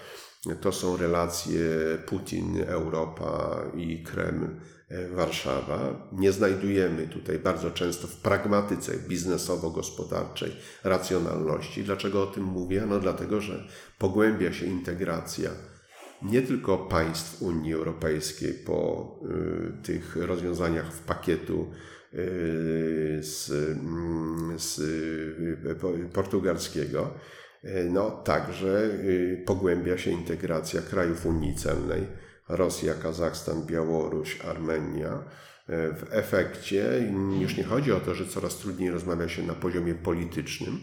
[0.61, 1.61] To są relacje
[2.07, 4.80] Putin-Europa i Kreml E,
[5.14, 6.09] Warszawa.
[6.12, 10.53] Nie znajdujemy tutaj bardzo często w pragmatyce biznesowo-gospodarczej
[10.84, 11.84] racjonalności.
[11.84, 12.84] Dlaczego o tym mówię?
[12.88, 13.64] No dlatego, że
[13.99, 15.51] pogłębia się integracja
[16.22, 19.09] nie tylko państw Unii Europejskiej po
[19.80, 21.70] y, tych rozwiązaniach w pakietu
[22.14, 22.16] y,
[23.22, 23.76] z, y,
[24.59, 27.11] z y, portugalskiego,
[27.91, 28.91] no także
[29.47, 32.07] pogłębia się integracja krajów Unii Celnej
[32.51, 35.11] Rosja, Kazachstan, Białoruś, Armenia.
[35.11, 39.94] E, w efekcie już nie chodzi o to, że coraz trudniej rozmawia się na poziomie
[39.94, 40.78] politycznym,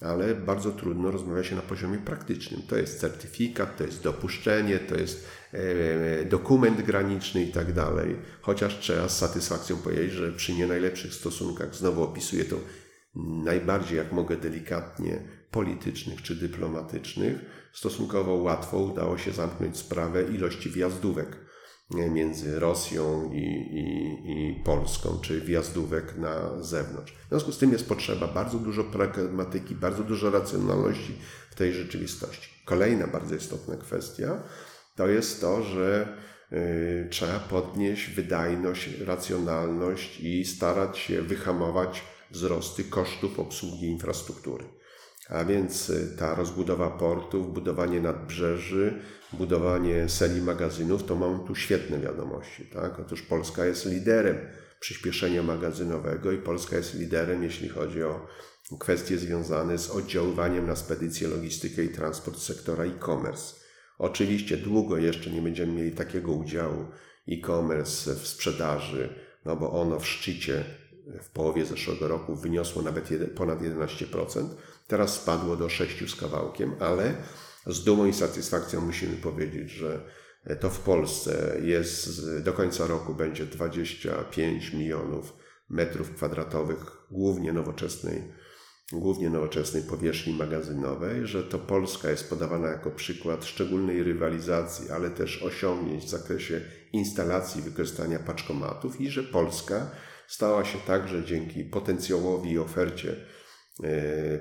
[0.00, 2.62] ale bardzo trudno rozmawia się na poziomie praktycznym.
[2.68, 8.16] To jest certyfikat, to jest dopuszczenie, to jest e, dokument graniczny i tak dalej.
[8.40, 12.56] Chociaż trzeba z satysfakcją powiedzieć, że przy nie najlepszych stosunkach, znowu opisuję to
[13.44, 17.36] najbardziej, jak mogę delikatnie, politycznych czy dyplomatycznych,
[17.72, 21.36] stosunkowo łatwo udało się zamknąć sprawę ilości wjazdówek
[21.94, 23.88] między Rosją i, i,
[24.32, 27.12] i, Polską, czy wjazdówek na zewnątrz.
[27.12, 31.14] W związku z tym jest potrzeba bardzo dużo pragmatyki, bardzo dużo racjonalności
[31.50, 32.48] w tej rzeczywistości.
[32.64, 34.42] Kolejna bardzo istotna kwestia
[34.96, 36.18] to jest to, że
[36.52, 44.64] y, trzeba podnieść wydajność, racjonalność i starać się wyhamować wzrosty kosztów obsługi infrastruktury.
[45.28, 49.02] A więc y, ta rozbudowa portów, budowanie nadbrzeży,
[49.32, 52.66] budowanie seli magazynów, to mam tu świetne wiadomości.
[52.66, 53.00] Tak?
[53.00, 54.36] Otóż Polska jest liderem
[54.80, 58.26] przyspieszenia magazynowego i Polska jest liderem, jeśli chodzi o
[58.78, 63.54] kwestie związane z oddziaływaniem na spedycję, logistykę i transport sektora e-commerce.
[63.98, 66.86] Oczywiście długo jeszcze nie będziemy mieli takiego udziału
[67.28, 69.14] e-commerce w sprzedaży,
[69.44, 70.64] no bo ono w szczycie
[71.22, 74.48] w połowie zeszłego roku wyniosło nawet ponad 11%.
[74.86, 77.14] Teraz spadło do 6 z kawałkiem, ale
[77.66, 80.00] z dumą i satysfakcją musimy powiedzieć, że
[80.60, 85.32] to w Polsce jest do końca roku będzie 25 milionów
[85.68, 86.78] metrów kwadratowych
[87.10, 88.22] głównie nowoczesnej,
[88.92, 95.42] głównie nowoczesnej powierzchni magazynowej, że to Polska jest podawana jako przykład szczególnej rywalizacji, ale też
[95.42, 96.60] osiągnięć w zakresie
[96.92, 99.90] instalacji wykorzystania paczkomatów i że Polska
[100.28, 103.16] stała się także dzięki potencjałowi i ofercie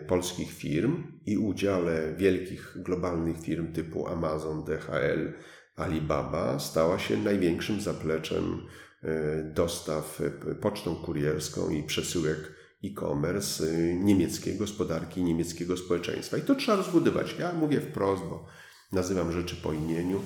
[0.08, 5.34] polskich firm i udziale wielkich globalnych firm typu Amazon, DHL,
[5.76, 8.68] Alibaba, stała się największym zapleczem
[9.04, 12.54] e, dostaw e, pocztą kurierską i przesyłek
[12.84, 13.64] e-commerce
[13.94, 16.38] niemieckiej gospodarki, niemieckiego społeczeństwa.
[16.38, 17.36] I to trzeba rozbudować.
[17.40, 18.46] Ja mówię wprost, bo
[18.92, 20.22] nazywam rzeczy po imieniu.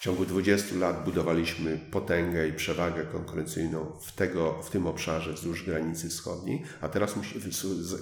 [0.00, 5.64] W ciągu 20 lat budowaliśmy potęgę i przewagę konkurencyjną w, tego, w tym obszarze wzdłuż
[5.64, 7.44] granicy wschodniej, a teraz musimy,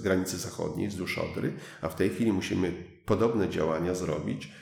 [0.02, 2.72] granicy zachodniej, wzdłuż Odry, a w tej chwili musimy
[3.04, 4.52] podobne działania zrobić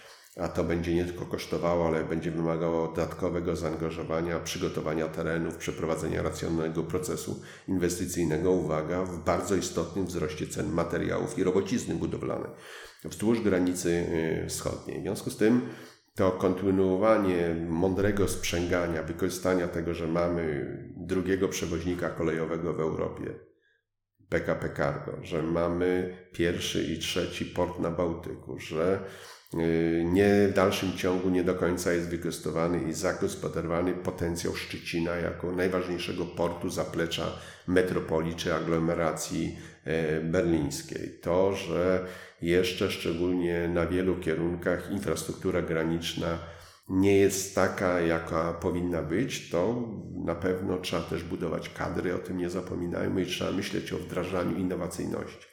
[0.41, 6.83] a to będzie nie tylko kosztowało, ale będzie wymagało dodatkowego zaangażowania, przygotowania terenów, przeprowadzenia racjonalnego
[6.83, 12.51] procesu inwestycyjnego, uwaga, w bardzo istotnym wzroście cen materiałów i robocizny budowlanej
[13.05, 14.07] wzdłuż granicy
[14.45, 15.01] y, wschodniej.
[15.01, 15.61] W związku z tym
[16.17, 23.35] to kontynuowanie mądrego sprzęgania, wykorzystania tego, że mamy drugiego przewoźnika kolejowego w Europie,
[24.29, 29.01] PKP Cargo, że mamy pierwszy i trzeci port na Bałtyku, że
[30.05, 36.27] nie w dalszym ciągu nie do końca jest wykorzystywany i zagospodarowany potencjał Szczecina jako najważniejszego
[36.27, 37.33] portu zaplecza
[37.67, 41.19] metropolii czy aglomeracji e, berlińskiej.
[41.23, 42.07] To, że
[42.43, 46.39] jeszcze szczególnie na wielu kierunkach infrastruktura graniczna
[46.89, 49.89] nie jest taka, jaka powinna być, to
[50.25, 54.57] na pewno trzeba też budować kadry, o tym nie zapominajmy i trzeba myśleć o wdrażaniu
[54.57, 55.47] innowacyjności.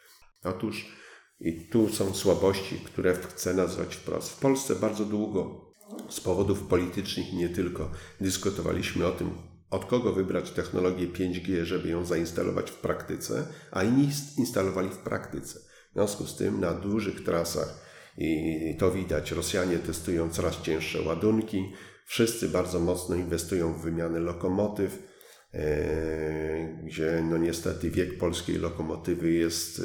[0.44, 1.03] Otóż
[1.44, 4.30] i tu są słabości, które chcę nazwać wprost.
[4.30, 5.72] W Polsce bardzo długo
[6.10, 7.92] z powodów politycznych i nie tylko
[8.22, 9.32] dyskutowaliśmy o tym,
[9.70, 15.60] od kogo wybrać technologię 5G, żeby ją zainstalować w praktyce, a inni instalowali w praktyce.
[15.90, 17.84] W związku z tym na dużych trasach,
[18.18, 21.74] i to widać, Rosjanie testują coraz cięższe ładunki,
[22.06, 25.04] wszyscy bardzo mocno inwestują w wymianę lokomotyw,
[25.54, 29.82] e, gdzie no niestety wiek polskiej lokomotywy jest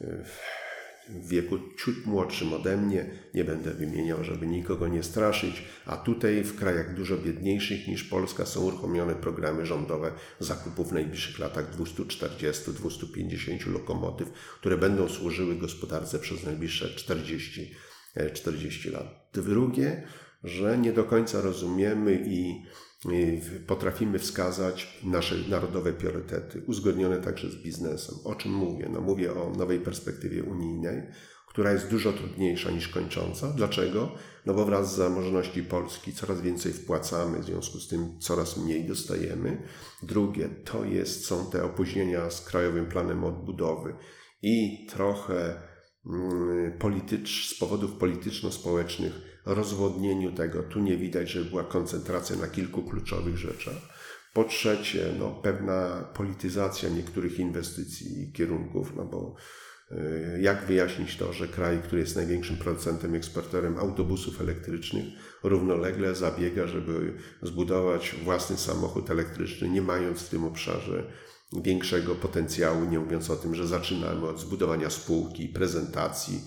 [0.00, 0.24] e,
[1.08, 6.44] w wieku ciut młodszym ode mnie, nie będę wymieniał, żeby nikogo nie straszyć, a tutaj
[6.44, 13.72] w krajach dużo biedniejszych niż Polska są uruchomione programy rządowe zakupów w najbliższych latach 240-250
[13.72, 17.74] lokomotyw, które będą służyły gospodarce przez najbliższe 40,
[18.34, 19.28] 40 lat.
[19.32, 20.02] Drugie,
[20.44, 22.62] że nie do końca rozumiemy i
[23.66, 28.14] potrafimy wskazać nasze narodowe priorytety, uzgodnione także z biznesem.
[28.24, 28.88] O czym mówię?
[28.92, 31.02] No mówię o nowej perspektywie unijnej,
[31.48, 33.48] która jest dużo trudniejsza niż kończąca.
[33.48, 34.12] Dlaczego?
[34.46, 38.84] No bo wraz z zamożności Polski coraz więcej wpłacamy, w związku z tym coraz mniej
[38.84, 39.62] dostajemy.
[40.02, 43.94] Drugie, to jest, są te opóźnienia z Krajowym Planem Odbudowy
[44.42, 45.62] i trochę
[46.06, 50.62] mm, politycz, z powodów polityczno-społecznych rozwodnieniu tego.
[50.62, 53.74] Tu nie widać, że była koncentracja na kilku kluczowych rzeczach.
[54.32, 59.34] Po trzecie, no, pewna polityzacja niektórych inwestycji i kierunków, no bo
[59.92, 65.04] y, jak wyjaśnić to, że kraj, który jest największym producentem, eksporterem autobusów elektrycznych,
[65.42, 71.12] równolegle zabiega, żeby zbudować własny samochód elektryczny, nie mając w tym obszarze
[71.62, 76.40] większego potencjału, nie mówiąc o tym, że zaczynamy od zbudowania spółki, prezentacji,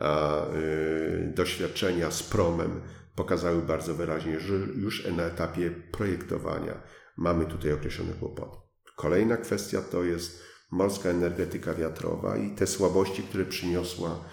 [0.00, 2.80] a y, doświadczenia z promem
[3.14, 6.82] pokazały bardzo wyraźnie, że już na etapie projektowania
[7.16, 8.56] mamy tutaj określone kłopoty.
[8.96, 14.24] Kolejna kwestia to jest morska energetyka wiatrowa i te słabości, które przyniosła,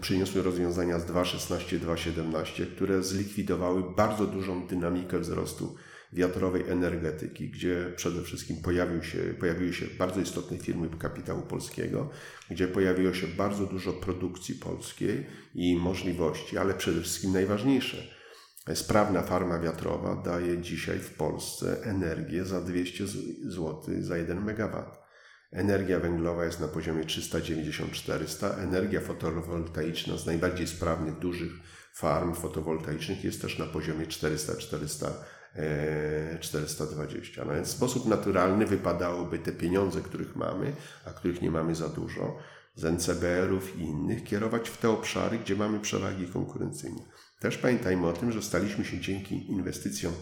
[0.00, 5.76] przyniosły rozwiązania z 2.16, 2.17, które zlikwidowały bardzo dużą dynamikę wzrostu
[6.12, 12.10] wiatrowej energetyki, gdzie przede wszystkim pojawił się, pojawiły się bardzo istotne firmy kapitału polskiego,
[12.50, 17.96] gdzie pojawiło się bardzo dużo produkcji polskiej i możliwości, ale przede wszystkim najważniejsze,
[18.74, 23.06] sprawna farma wiatrowa daje dzisiaj w Polsce energię za 200
[23.44, 24.84] zł za 1 MW.
[25.52, 31.52] Energia węglowa jest na poziomie 390-400, energia fotowoltaiczna z najbardziej sprawnych, dużych
[31.94, 35.10] farm fotowoltaicznych jest też na poziomie 400-400
[36.40, 37.44] 420.
[37.44, 40.72] No więc w sposób naturalny wypadałoby te pieniądze, których mamy,
[41.04, 42.38] a których nie mamy za dużo,
[42.74, 47.02] z NCBR-ów i innych, kierować w te obszary, gdzie mamy przewagi konkurencyjne.
[47.40, 50.12] Też pamiętajmy o tym, że staliśmy się dzięki inwestycjom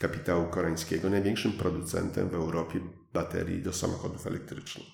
[0.00, 2.80] kapitału koreańskiego największym producentem w Europie
[3.12, 4.86] baterii do samochodów elektrycznych.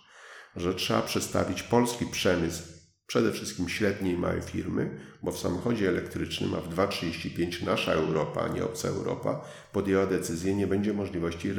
[0.57, 2.63] Że trzeba przestawić polski przemysł
[3.07, 8.49] przede wszystkim średnie i małe firmy, bo w samochodzie elektrycznym, a w 2.35 nasza Europa,
[8.49, 11.53] nie obca Europa, podjęła decyzję, nie będzie możliwości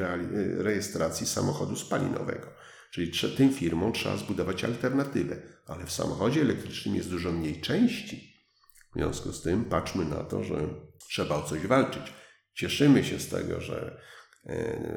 [0.57, 2.47] rejestracji samochodu spalinowego.
[2.91, 8.35] Czyli tym firmom trzeba zbudować alternatywę, ale w samochodzie elektrycznym jest dużo mniej części.
[8.95, 10.55] W związku z tym patrzmy na to, że
[11.09, 12.13] trzeba o coś walczyć.
[12.53, 14.01] Cieszymy się z tego, że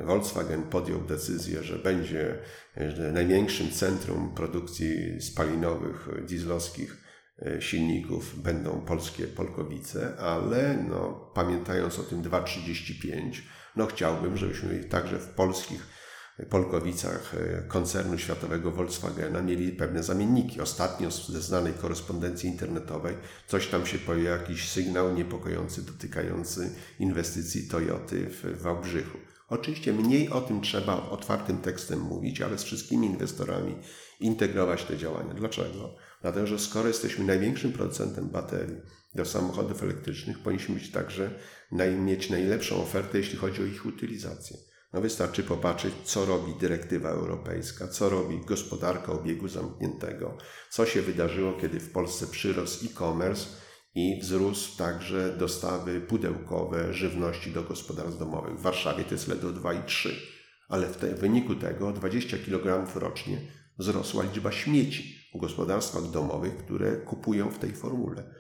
[0.05, 2.39] Volkswagen podjął decyzję, że będzie
[2.75, 6.97] e, największym centrum produkcji spalinowych, dieslowskich
[7.43, 13.43] e, silników będą polskie Polkowice, ale no, pamiętając o tym 2,35,
[13.77, 15.99] no chciałbym, żebyśmy także w polskich
[16.51, 17.33] Polkowicach
[17.69, 20.61] koncernu światowego Volkswagena mieli pewne zamienniki.
[20.61, 23.15] Ostatnio ze znanej korespondencji internetowej
[23.47, 29.19] coś tam się pojawił, jakiś sygnał niepokojący dotykający inwestycji Toyoty w Wałbrzychu.
[29.49, 33.75] Oczywiście mniej o tym trzeba otwartym tekstem mówić, ale z wszystkimi inwestorami
[34.21, 35.35] integrować te działania.
[35.35, 35.95] Dlaczego?
[36.23, 38.77] Dlatego, że skoro jesteśmy największym producentem baterii
[39.15, 41.31] do samochodów elektrycznych, powinniśmy być także
[41.99, 44.57] mieć najlepszą ofertę, jeśli chodzi o ich utylizację.
[44.93, 50.39] No wystarczy popatrzeć, co robi dyrektywa europejska, co robi gospodarka obiegu zamkniętego,
[50.71, 53.47] co się wydarzyło, kiedy w Polsce przyrósł e-commerce
[53.99, 58.59] i wzrósł także dostawy pudełkowe żywności do gospodarstw domowych.
[58.59, 60.09] W Warszawie to jest ledwo 2,3,
[60.69, 63.41] ale w, te, w wyniku tego 20 kg rocznie
[63.79, 68.35] wzrosła liczba śmieci w gospodarstwach domowych, które kupują w tej formule.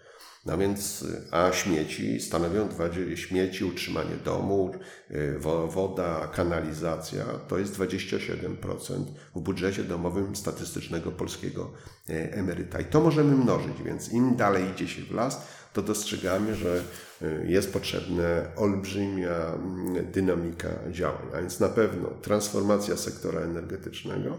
[0.49, 2.69] No więc, a śmieci stanowią
[3.15, 4.75] śmieci, utrzymanie domu,
[5.11, 5.39] y,
[5.69, 11.71] woda, kanalizacja, to jest 27% w budżecie domowym statystycznego polskiego
[12.11, 12.81] y, emeryta.
[12.81, 16.83] I to możemy mnożyć, więc im dalej idzie się w las, to dostrzegamy, że
[17.23, 18.25] y, jest potrzebna
[18.57, 21.27] olbrzymia mm, dynamika działań.
[21.35, 24.39] A więc na pewno transformacja sektora energetycznego,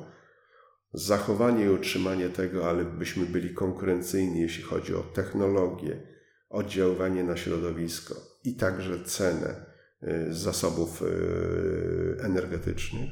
[0.94, 6.02] zachowanie i utrzymanie tego, ale byśmy byli konkurencyjni, jeśli chodzi o technologię,
[6.50, 9.66] oddziaływanie na środowisko i także cenę
[10.04, 13.10] y, zasobów y, energetycznych,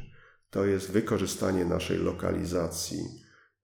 [0.50, 3.00] to jest wykorzystanie naszej lokalizacji,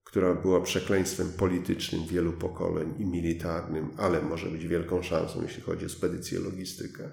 [0.04, 5.86] która była przekleństwem politycznym wielu pokoleń i militarnym, ale może być wielką szansą, jeśli chodzi
[5.86, 7.10] o spedycję logistykę.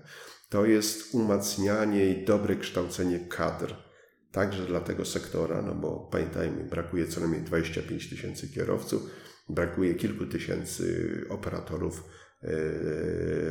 [0.48, 3.89] To jest umacnianie i dobre kształcenie kadr
[4.32, 9.02] także dla tego sektora, no bo pamiętajmy, brakuje co najmniej 25 tysięcy kierowców,
[9.48, 12.04] brakuje kilku tysięcy operatorów
[12.42, 12.50] e,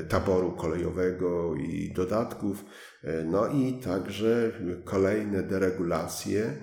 [0.10, 2.66] taboru kolejowego i dodatków,
[3.04, 4.52] e, no i także
[4.86, 6.58] kolejne deregulacje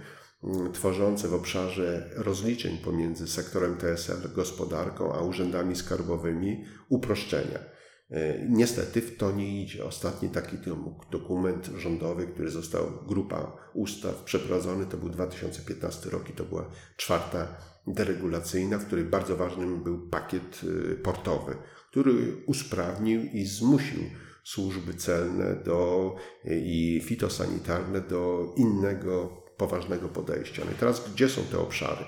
[0.44, 7.75] mm, tworzące w obszarze rozliczeń pomiędzy sektorem TSL, gospodarką, a urzędami skarbowymi uproszczenia.
[8.10, 9.84] E, niestety w to nie idzie.
[9.84, 10.56] Ostatni taki
[11.10, 17.46] dokument rządowy, który został, grupa ustaw przeprowadzony, to był 2015 rok i to była czwarta
[17.86, 20.60] deregulacyjna, w której bardzo ważnym był pakiet
[20.92, 21.56] e, portowy,
[21.90, 24.00] który usprawnił i zmusił
[24.44, 30.62] służby celne do, e, i fitosanitarne do innego poważnego podejścia.
[30.66, 32.04] No i teraz gdzie są te obszary?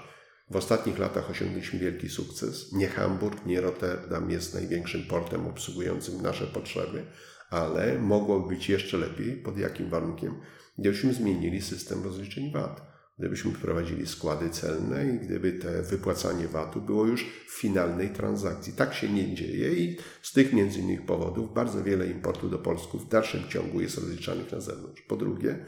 [0.50, 2.72] W ostatnich latach osiągnęliśmy wielki sukces.
[2.72, 7.06] Nie Hamburg, nie Rotterdam jest największym portem obsługującym nasze potrzeby,
[7.50, 9.36] ale mogłoby być jeszcze lepiej.
[9.36, 10.34] Pod jakim warunkiem?
[10.78, 12.98] Gdybyśmy zmienili system rozliczeń VAT.
[13.18, 18.72] Gdybyśmy wprowadzili składy celne i gdyby te wypłacanie VAT-u było już w finalnej transakcji.
[18.72, 22.98] Tak się nie dzieje i z tych między innymi powodów bardzo wiele importu do Polski
[22.98, 25.02] w dalszym ciągu jest rozliczanych na zewnątrz.
[25.02, 25.64] Po drugie,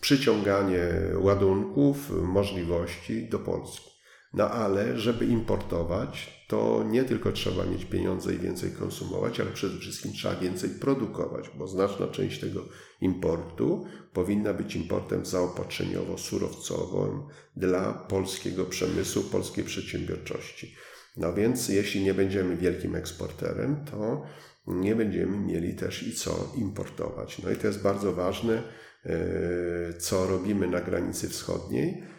[0.00, 0.88] przyciąganie
[1.18, 3.91] ładunków, możliwości do Polski.
[4.34, 9.78] No ale, żeby importować, to nie tylko trzeba mieć pieniądze i więcej konsumować, ale przede
[9.78, 12.64] wszystkim trzeba więcej produkować, bo znaczna część tego
[13.00, 17.22] importu powinna być importem zaopatrzeniowo-surowcowym
[17.56, 20.74] dla polskiego przemysłu, polskiej przedsiębiorczości.
[21.16, 24.22] No więc, jeśli nie będziemy wielkim eksporterem, to
[24.66, 27.42] nie będziemy mieli też i co importować.
[27.42, 28.62] No i to jest bardzo ważne,
[29.04, 32.11] e, co robimy na granicy wschodniej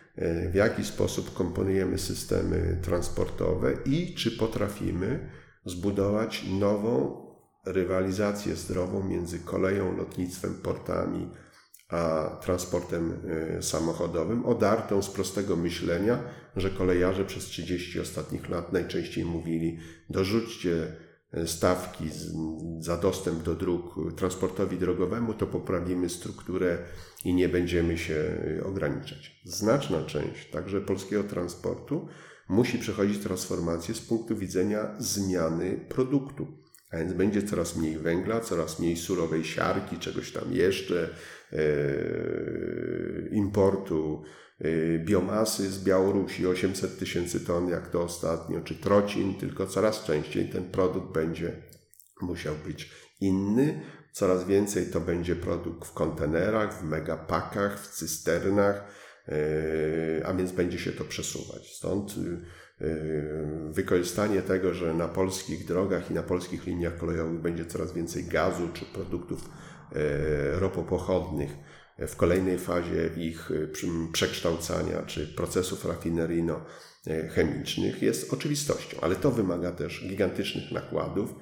[0.51, 5.30] w jaki sposób komponujemy systemy transportowe i czy potrafimy
[5.66, 7.24] zbudować nową
[7.66, 11.30] rywalizację zdrową między koleją, lotnictwem, portami
[11.89, 13.20] a transportem
[13.57, 16.24] e, samochodowym, odartą z prostego myślenia,
[16.55, 20.95] że kolejarze przez 30 ostatnich lat najczęściej mówili: dorzućcie
[21.45, 22.09] stawki
[22.79, 26.77] za dostęp do dróg transportowi drogowemu, to poprawimy strukturę
[27.25, 28.13] i nie będziemy się
[28.59, 29.41] y, ograniczać.
[29.45, 32.07] Znaczna część także polskiego transportu
[32.49, 36.47] musi przechodzić transformację z punktu widzenia zmiany produktu.
[36.91, 41.09] A więc będzie coraz mniej węgla, coraz mniej surowej siarki, czegoś tam jeszcze,
[41.51, 41.57] e,
[43.31, 44.52] importu e,
[45.05, 50.63] biomasy z Białorusi 800 tysięcy ton, jak to ostatnio, czy trocin, tylko coraz częściej ten
[50.63, 51.63] produkt będzie
[52.21, 53.81] musiał być inny.
[54.11, 58.87] Coraz więcej to będzie produkt w kontenerach, w megapakach, w cysternach,
[59.27, 61.75] e, a więc będzie się to przesuwać.
[61.75, 62.15] Stąd
[63.69, 68.69] wykorzystanie tego, że na polskich drogach i na polskich liniach kolejowych będzie coraz więcej gazu
[68.73, 69.49] czy produktów
[70.53, 71.51] ropopochodnych
[71.97, 73.67] w kolejnej fazie ich e,
[74.11, 81.35] przekształcania czy procesów rafineryjno-chemicznych jest oczywistością, ale to wymaga też gigantycznych nakładów,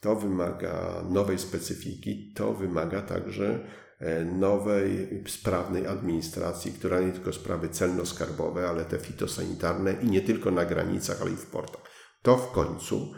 [0.00, 3.66] to wymaga nowej specyfiki, to wymaga także
[3.98, 10.50] E, nowej, sprawnej administracji, która nie tylko sprawy celno-skarbowe, ale te fitosanitarne i nie tylko
[10.50, 11.82] na granicach, ale i w portach.
[12.22, 13.12] To w końcu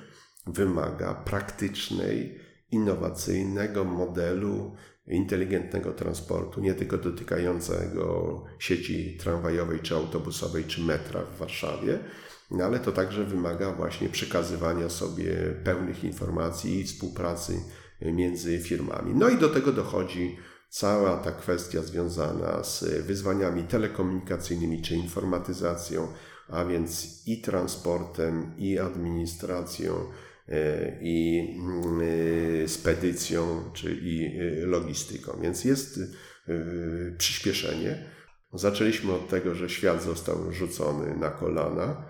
[0.47, 2.41] wymaga praktycznej,
[2.71, 11.99] innowacyjnego modelu inteligentnego transportu, nie tylko dotykającego sieci tramwajowej czy autobusowej czy metra w Warszawie,
[12.51, 17.53] no ale to także wymaga właśnie przekazywania sobie pełnych informacji i współpracy
[18.03, 19.15] między firmami.
[19.15, 20.37] No i do tego dochodzi
[20.69, 26.09] cała ta kwestia związana z wyzwaniami telekomunikacyjnymi czy informatyzacją,
[26.49, 29.95] a więc i transportem, i administracją,
[31.01, 35.39] i mm, spedycją, czy i e, logistyką.
[35.43, 36.53] Więc jest e,
[37.19, 38.05] przyspieszenie.
[38.53, 42.05] Zaczęliśmy od tego, że świat został rzucony na kolana.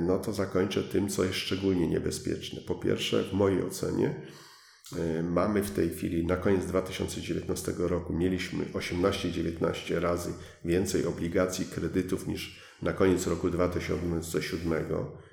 [0.00, 2.60] No to zakończę tym, co jest szczególnie niebezpieczne.
[2.60, 4.14] Po pierwsze, w mojej ocenie,
[4.98, 10.32] E, mamy w tej chwili, na koniec 2019 roku, mieliśmy 18-19 razy
[10.64, 15.29] więcej obligacji kredytów niż na koniec roku 2007, a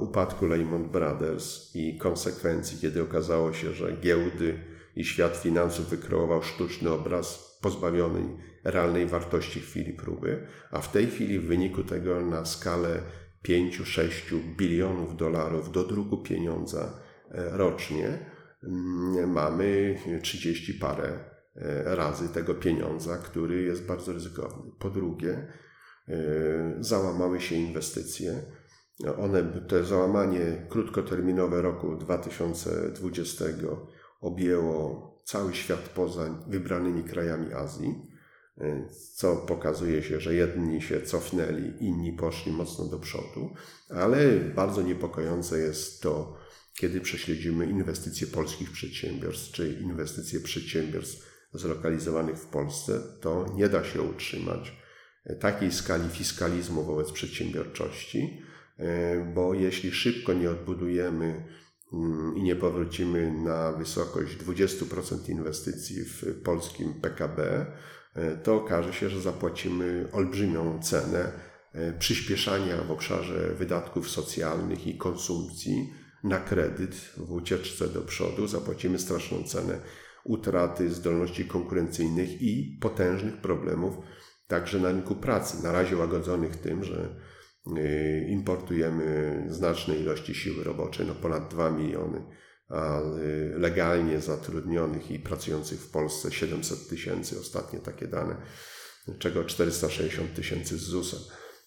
[0.00, 4.58] upadku Lehman Brothers i konsekwencji, kiedy okazało się, że giełdy
[4.96, 11.38] i świat finansów wykreował sztuczny obraz pozbawiony realnej wartości chwili próby, a w tej chwili
[11.38, 13.02] w wyniku tego na skalę
[13.48, 14.10] 5-6
[14.56, 17.00] bilionów dolarów do druku pieniądza
[17.30, 18.18] e, rocznie,
[18.64, 21.18] Mm, mamy 30 parę
[21.56, 24.72] e, razy tego pieniądza, który jest bardzo ryzykowny.
[24.78, 25.46] Po drugie,
[26.08, 28.42] e, załamały się inwestycje.
[29.18, 33.44] One, to załamanie krótkoterminowe roku 2020
[34.20, 37.94] objęło cały świat poza wybranymi krajami Azji,
[38.58, 43.54] e, co pokazuje się, że jedni się cofnęli, inni poszli mocno do przodu,
[43.88, 46.36] ale bardzo niepokojące jest to,
[46.74, 54.02] kiedy prześledzimy inwestycje polskich przedsiębiorstw, czy inwestycje przedsiębiorstw zlokalizowanych w Polsce, to nie da się
[54.02, 54.80] utrzymać
[55.40, 58.49] takiej skali fiskalizmu wobec przedsiębiorczości, e,
[59.34, 61.44] bo jeśli szybko nie odbudujemy
[61.92, 67.66] mm, i nie powrócimy na wysokość 20% inwestycji w polskim PKB,
[68.14, 71.32] e, to okaże się, że zapłacimy olbrzymią cenę
[71.72, 75.92] e, przyspieszania w obszarze wydatków socjalnych i konsumpcji,
[76.24, 79.78] na kredyt w ucieczce do przodu, zapłacimy straszną cenę
[80.24, 83.94] utraty zdolności konkurencyjnych i potężnych problemów
[84.46, 85.62] także na rynku pracy.
[85.62, 87.16] Na razie łagodzonych tym, że
[88.28, 92.22] importujemy znaczne ilości siły roboczej, no ponad 2 miliony,
[92.68, 98.36] a y, legalnie zatrudnionych i pracujących w Polsce 700 tysięcy, ostatnie takie dane,
[99.18, 101.20] czego 460 tysięcy z ZUS-em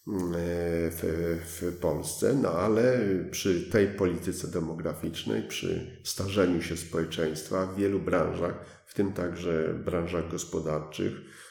[0.05, 2.99] w, w Polsce, no ale
[3.31, 10.31] przy tej polityce demograficznej, przy starzeniu się społeczeństwa w wielu branżach, w tym także branżach
[10.31, 11.42] gospodarczych, y,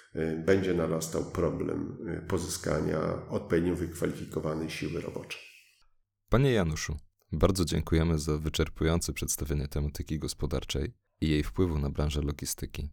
[0.46, 5.40] będzie narastał problem y, pozyskania odpowiednio wykwalifikowanej siły roboczej.
[6.28, 6.96] Panie Januszu,
[7.32, 12.88] bardzo dziękujemy za wyczerpujące przedstawienie tematyki gospodarczej i jej wpływu na branżę logistyki.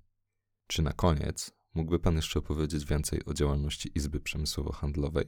[0.67, 5.25] Czy na koniec mógłby Pan jeszcze opowiedzieć więcej o działalności Izby Przemysłowo-Handlowej?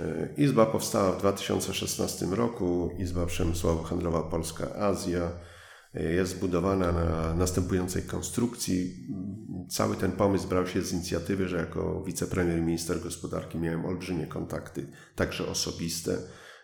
[0.00, 2.90] E, Izba powstała w 2016 roku.
[2.98, 5.30] Izba Przemysłowo-Handlowa Polska-Azja
[5.94, 9.06] jest zbudowana na następującej konstrukcji.
[9.70, 14.86] Cały ten pomysł brał się z inicjatywy, że jako wicepremier minister gospodarki miałem olbrzymie kontakty,
[15.14, 16.18] także osobiste.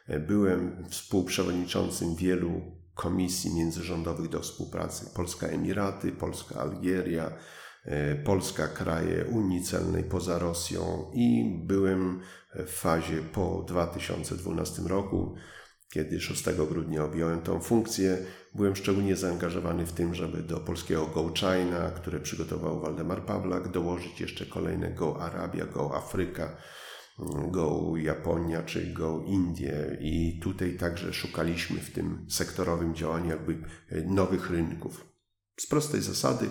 [0.06, 2.60] E, byłem współprzewodniczącym wielu
[2.94, 5.06] komisji międzyrządowych do współpracy.
[5.14, 7.32] Polska Emiraty, Polska Algieria,
[8.24, 12.20] Polska kraje Unii Celnej poza Rosją i byłem
[12.54, 15.34] w fazie po 2012 roku,
[15.92, 18.18] kiedy 6 grudnia objąłem tą funkcję,
[18.54, 24.20] byłem szczególnie zaangażowany w tym, żeby do polskiego Go China, które przygotował Waldemar Pawlak, dołożyć
[24.20, 26.56] jeszcze kolejne Go Arabia, Go Afryka,
[27.50, 33.62] Go Japonia czy Go Indie i tutaj także szukaliśmy w tym sektorowym działaniu jakby
[34.06, 35.04] nowych rynków.
[35.60, 36.48] Z prostej zasady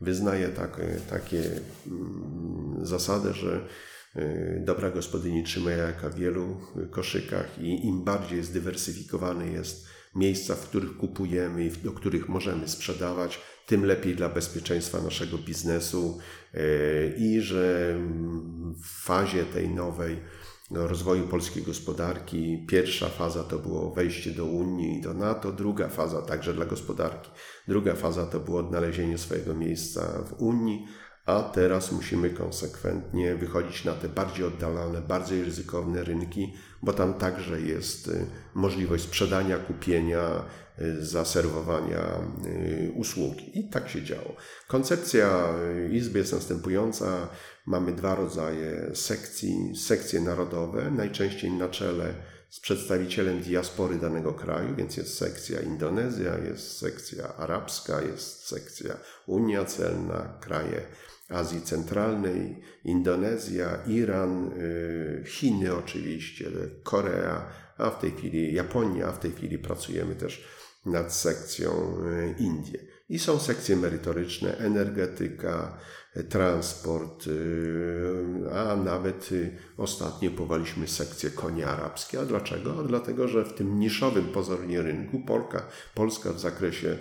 [0.00, 0.80] wyznaję tak,
[1.10, 1.42] takie
[1.86, 2.84] mm,
[3.32, 3.68] że
[4.16, 10.68] Y, dobra gospodyni trzyma jajka w wielu koszykach i im bardziej zdywersyfikowane jest miejsca, w
[10.68, 16.18] których kupujemy i do których możemy sprzedawać, tym lepiej dla bezpieczeństwa naszego biznesu.
[16.54, 17.96] Y, i że
[18.82, 20.16] w fazie tej nowej
[20.70, 26.22] rozwoju polskiej gospodarki pierwsza faza to było wejście do Unii i do NATO, druga faza
[26.22, 27.30] także dla gospodarki,
[27.68, 30.86] druga faza to było odnalezienie swojego miejsca w Unii,
[31.26, 37.60] a teraz musimy konsekwentnie wychodzić na te bardziej oddalone, bardziej ryzykowne rynki, bo tam także
[37.60, 40.44] jest y, możliwość sprzedania, kupienia,
[40.80, 43.58] y, zaserwowania y, usługi.
[43.58, 44.36] I tak się działo.
[44.68, 45.54] Koncepcja
[45.90, 47.28] Izby jest następująca.
[47.66, 49.76] Mamy dwa rodzaje sekcji.
[49.76, 52.14] Sekcje narodowe, najczęściej na czele
[52.50, 58.96] z przedstawicielem diaspory danego kraju, więc jest sekcja Indonezja, jest sekcja arabska, jest sekcja
[59.26, 60.82] Unia Celna, kraje
[61.28, 66.46] Azji Centralnej, Indonezja, Iran, y, Chiny oczywiście,
[66.82, 67.46] Korea,
[67.78, 70.44] a w tej chwili Japonia, a w tej chwili pracujemy też
[70.86, 72.78] nad sekcją y, Indie.
[73.08, 75.78] I są sekcje merytoryczne, energetyka,
[76.28, 79.30] transport, y, a nawet
[79.76, 82.20] ostatnio powaliśmy sekcję konie arabskie.
[82.20, 82.72] A dlaczego?
[82.72, 86.98] Dlatego, że w tym niszowym pozornie rynku Polka, Polska w zakresie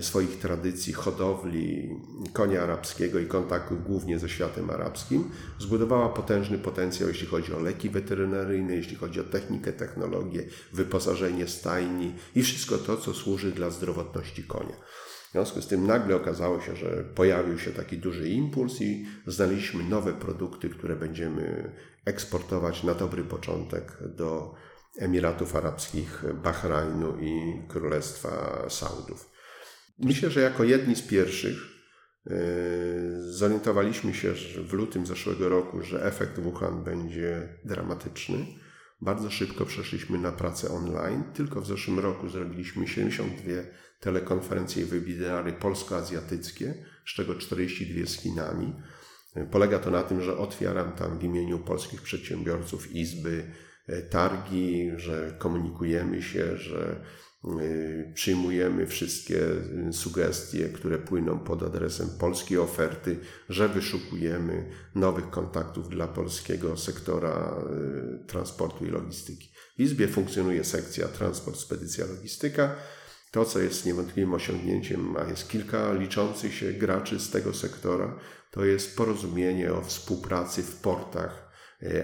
[0.00, 1.96] swoich tradycji hodowli
[2.32, 7.90] konia arabskiego i kontaktów głównie ze światem arabskim, zbudowała potężny potencjał, jeśli chodzi o leki
[7.90, 14.44] weterynaryjne, jeśli chodzi o technikę, technologię, wyposażenie stajni i wszystko to, co służy dla zdrowotności
[14.44, 14.76] konia.
[15.28, 19.84] W związku z tym nagle okazało się, że pojawił się taki duży impuls i znaleźliśmy
[19.84, 21.72] nowe produkty, które będziemy
[22.04, 24.54] eksportować na dobry początek do
[24.98, 29.35] Emiratów Arabskich, Bahrajnu i Królestwa Saudów.
[29.98, 31.56] Myślę, że jako jedni z pierwszych
[32.26, 32.34] yy,
[33.32, 34.32] zorientowaliśmy się
[34.68, 38.46] w lutym zeszłego roku, że efekt Wuhan będzie dramatyczny.
[39.00, 41.24] Bardzo szybko przeszliśmy na pracę online.
[41.34, 43.52] Tylko w zeszłym roku zrobiliśmy 72
[44.00, 46.74] telekonferencje i webinary polsko-azjatyckie,
[47.06, 48.74] z czego 42 z Chinami.
[49.50, 53.52] Polega to na tym, że otwieram tam w imieniu polskich przedsiębiorców izby,
[53.86, 57.35] e, targi, że komunikujemy się, że e,
[58.14, 59.40] przyjmujemy wszystkie
[59.92, 63.18] sugestie, które płyną pod adresem polskiej oferty,
[63.48, 69.50] że wyszukujemy nowych kontaktów dla polskiego sektora e, transportu i logistyki.
[69.78, 72.74] W Izbie funkcjonuje sekcja transport, spedycja, logistyka.
[73.30, 78.18] To, co jest niewątpliwym osiągnięciem, a jest kilka liczących się graczy z tego sektora,
[78.50, 81.45] to jest porozumienie o współpracy w portach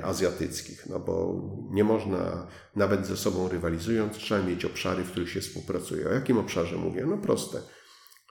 [0.03, 2.47] azjatyckich, no bo nie można,
[2.77, 6.09] nawet ze sobą rywalizując, trzeba mieć obszary, w których się współpracuje.
[6.09, 7.07] O jakim obszarze mówię?
[7.07, 7.59] No proste.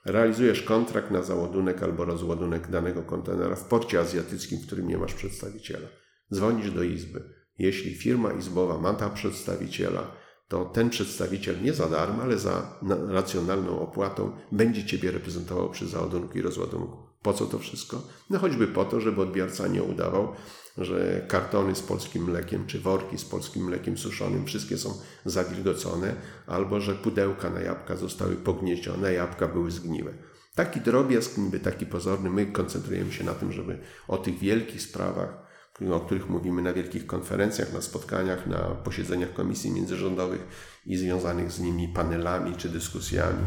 [0.04, 5.14] Realizujesz kontrakt na załadunek albo rozładunek danego kontenera w porcie azjatyckim, w którym nie masz
[5.14, 5.88] przedstawiciela.
[6.34, 7.24] Dzwonisz do izby.
[7.58, 10.10] Jeśli firma izbowa ma tam przedstawiciela,
[10.48, 16.38] to ten przedstawiciel nie za darmo, ale za racjonalną opłatą będzie Ciebie reprezentował przy załadunku
[16.38, 16.96] i rozładunku.
[17.22, 18.02] Po co to wszystko?
[18.30, 20.34] No choćby po to, żeby odbiorca nie udawał,
[20.78, 24.94] że kartony z polskim mlekiem, czy worki z polskim mlekiem suszonym, wszystkie są
[25.24, 26.14] zawilgocone,
[26.46, 30.12] albo że pudełka na jabłka zostały pognieździone, jabłka były zgniłe.
[30.54, 35.52] Taki drobiazg, niby taki pozorny, my koncentrujemy się na tym, żeby o tych wielkich sprawach
[35.90, 40.46] o których mówimy na wielkich konferencjach, na spotkaniach, na posiedzeniach komisji międzyrządowych
[40.86, 43.44] i związanych z nimi panelami czy dyskusjami,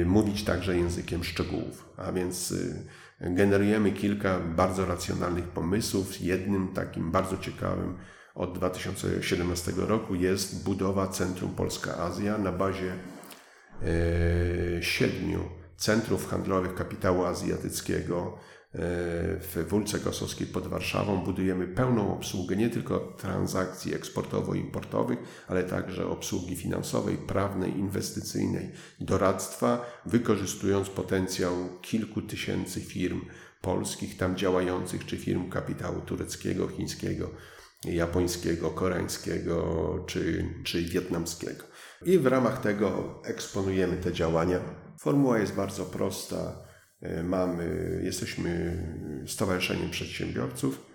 [0.00, 1.88] y, mówić także językiem szczegółów.
[1.96, 2.86] A więc y,
[3.20, 6.20] generujemy kilka bardzo racjonalnych pomysłów.
[6.20, 7.98] Jednym takim bardzo ciekawym
[8.34, 12.92] od 2017 roku jest budowa Centrum Polska-Azja na bazie
[13.82, 15.40] y, siedmiu
[15.76, 18.38] centrów handlowych kapitału azjatyckiego
[18.74, 26.56] w Wólce Kosowskiej pod Warszawą budujemy pełną obsługę nie tylko transakcji eksportowo-importowych, ale także obsługi
[26.56, 31.52] finansowej, prawnej, inwestycyjnej, doradztwa, wykorzystując potencjał
[31.82, 33.20] kilku tysięcy firm
[33.60, 37.30] polskich tam działających, czy firm kapitału tureckiego, chińskiego,
[37.84, 39.64] japońskiego, koreańskiego
[40.06, 41.64] czy, czy wietnamskiego.
[42.06, 44.60] I w ramach tego eksponujemy te działania.
[45.00, 46.67] Formuła jest bardzo prosta E,
[47.24, 48.82] mamy, jesteśmy
[49.26, 50.88] Stowarzyszeniem Przedsiębiorców.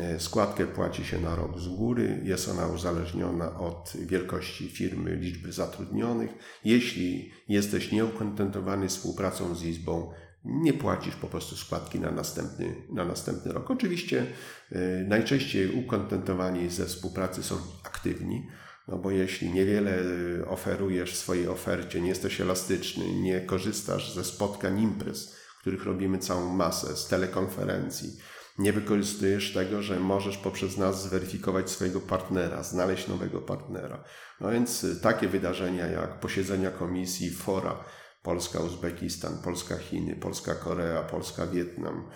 [0.00, 2.20] E, składkę płaci się na rok z góry.
[2.24, 6.30] Jest ona uzależniona od wielkości firmy, liczby zatrudnionych.
[6.64, 10.12] Jeśli jesteś nieukontentowany współpracą z Izbą,
[10.44, 13.70] nie płacisz po prostu składki na następny, na następny rok.
[13.70, 14.26] Oczywiście
[14.72, 18.46] e, najczęściej ukontentowani ze współpracy są aktywni,
[18.88, 24.24] no bo jeśli niewiele y, oferujesz w swojej ofercie, nie jesteś elastyczny, nie korzystasz ze
[24.24, 28.16] spotkań imprez, których robimy całą masę, z telekonferencji,
[28.58, 34.04] nie wykorzystujesz tego, że możesz poprzez nas zweryfikować swojego partnera, znaleźć nowego partnera.
[34.40, 37.84] No więc y, takie wydarzenia jak posiedzenia komisji, fora
[38.22, 42.08] Polska-Uzbekistan, Polska-Chiny, Polska-Korea, Polska-Wietnam,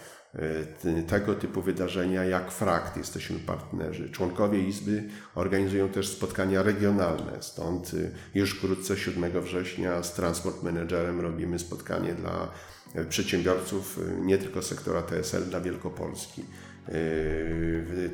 [1.07, 4.11] tego typu wydarzenia jak FRAKT, jesteśmy partnerzy.
[4.11, 11.21] Członkowie Izby organizują też spotkania regionalne, stąd e, już wkrótce 7 września z Transport Managerem
[11.21, 12.49] robimy spotkanie dla
[12.95, 16.45] e, przedsiębiorców nie tylko sektora TSL dla Wielkopolski.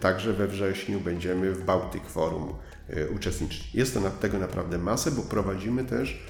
[0.01, 2.55] Także we wrześniu będziemy w Bałtyk Forum
[3.15, 3.75] uczestniczyć.
[3.75, 6.27] Jest to tego naprawdę masę, bo prowadzimy też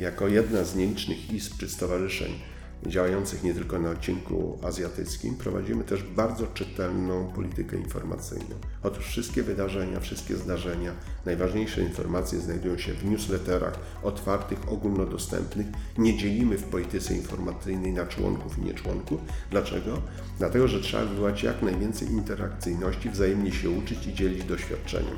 [0.00, 2.32] jako jedna z nielicznych izb czy stowarzyszeń
[2.86, 8.56] działających nie tylko na odcinku azjatyckim, prowadzimy też bardzo czytelną politykę informacyjną.
[8.82, 10.92] Otóż wszystkie wydarzenia, wszystkie zdarzenia,
[11.26, 15.66] najważniejsze informacje znajdują się w newsletterach otwartych, ogólnodostępnych.
[15.98, 19.20] Nie dzielimy w polityce informacyjnej na członków i nieczłonków.
[19.50, 20.02] Dlaczego?
[20.38, 25.16] Dlatego, że trzeba wywołać jak najwięcej interakcyjności, wzajemnie się uczyć i dzielić doświadczeniem.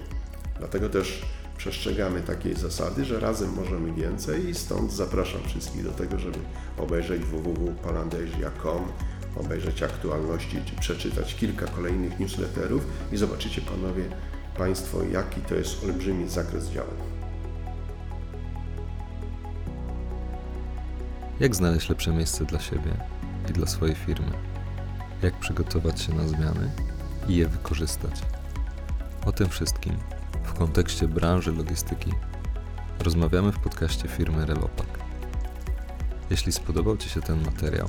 [0.59, 1.23] Dlatego też
[1.59, 6.39] przestrzegamy takiej zasady, że razem możemy więcej i stąd zapraszam wszystkich do tego, żeby
[6.77, 8.83] obejrzeć www.palandezja.com,
[9.37, 14.05] obejrzeć aktualności, czy przeczytać kilka kolejnych newsletterów i zobaczycie panowie,
[14.59, 16.97] państwo, jaki to jest olbrzymi zakres działań.
[21.41, 22.95] Jak znaleźć lepsze miejsce dla siebie
[23.51, 24.31] i dla swojej firmy?
[25.23, 26.71] Jak przygotować się na zmiany
[27.29, 28.23] i je wykorzystać?
[29.27, 29.97] O tym wszystkim
[30.49, 32.13] w kontekście branży logistyki
[33.01, 34.87] rozmawiamy w podcaście firmy Relopak.
[36.31, 37.89] Jeśli spodobał Ci się ten materiał,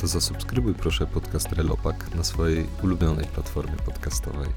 [0.00, 4.48] to zasubskrybuj proszę podcast Relopak na swojej ulubionej platformie podcastowej.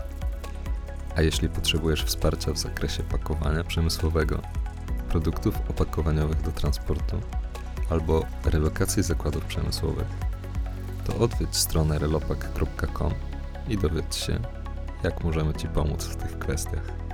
[1.15, 4.41] A jeśli potrzebujesz wsparcia w zakresie pakowania przemysłowego,
[5.09, 7.19] produktów opakowaniowych do transportu,
[7.89, 10.07] albo relokacji zakładów przemysłowych,
[11.05, 13.13] to odwiedź stronę relopak.com
[13.69, 14.39] i dowiedz się,
[15.03, 17.04] jak możemy Ci pomóc w tych kwestiach.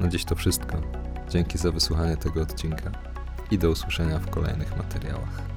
[0.00, 0.80] Na dziś to wszystko.
[1.28, 2.90] Dzięki za wysłuchanie tego odcinka
[3.50, 5.53] i do usłyszenia w kolejnych materiałach.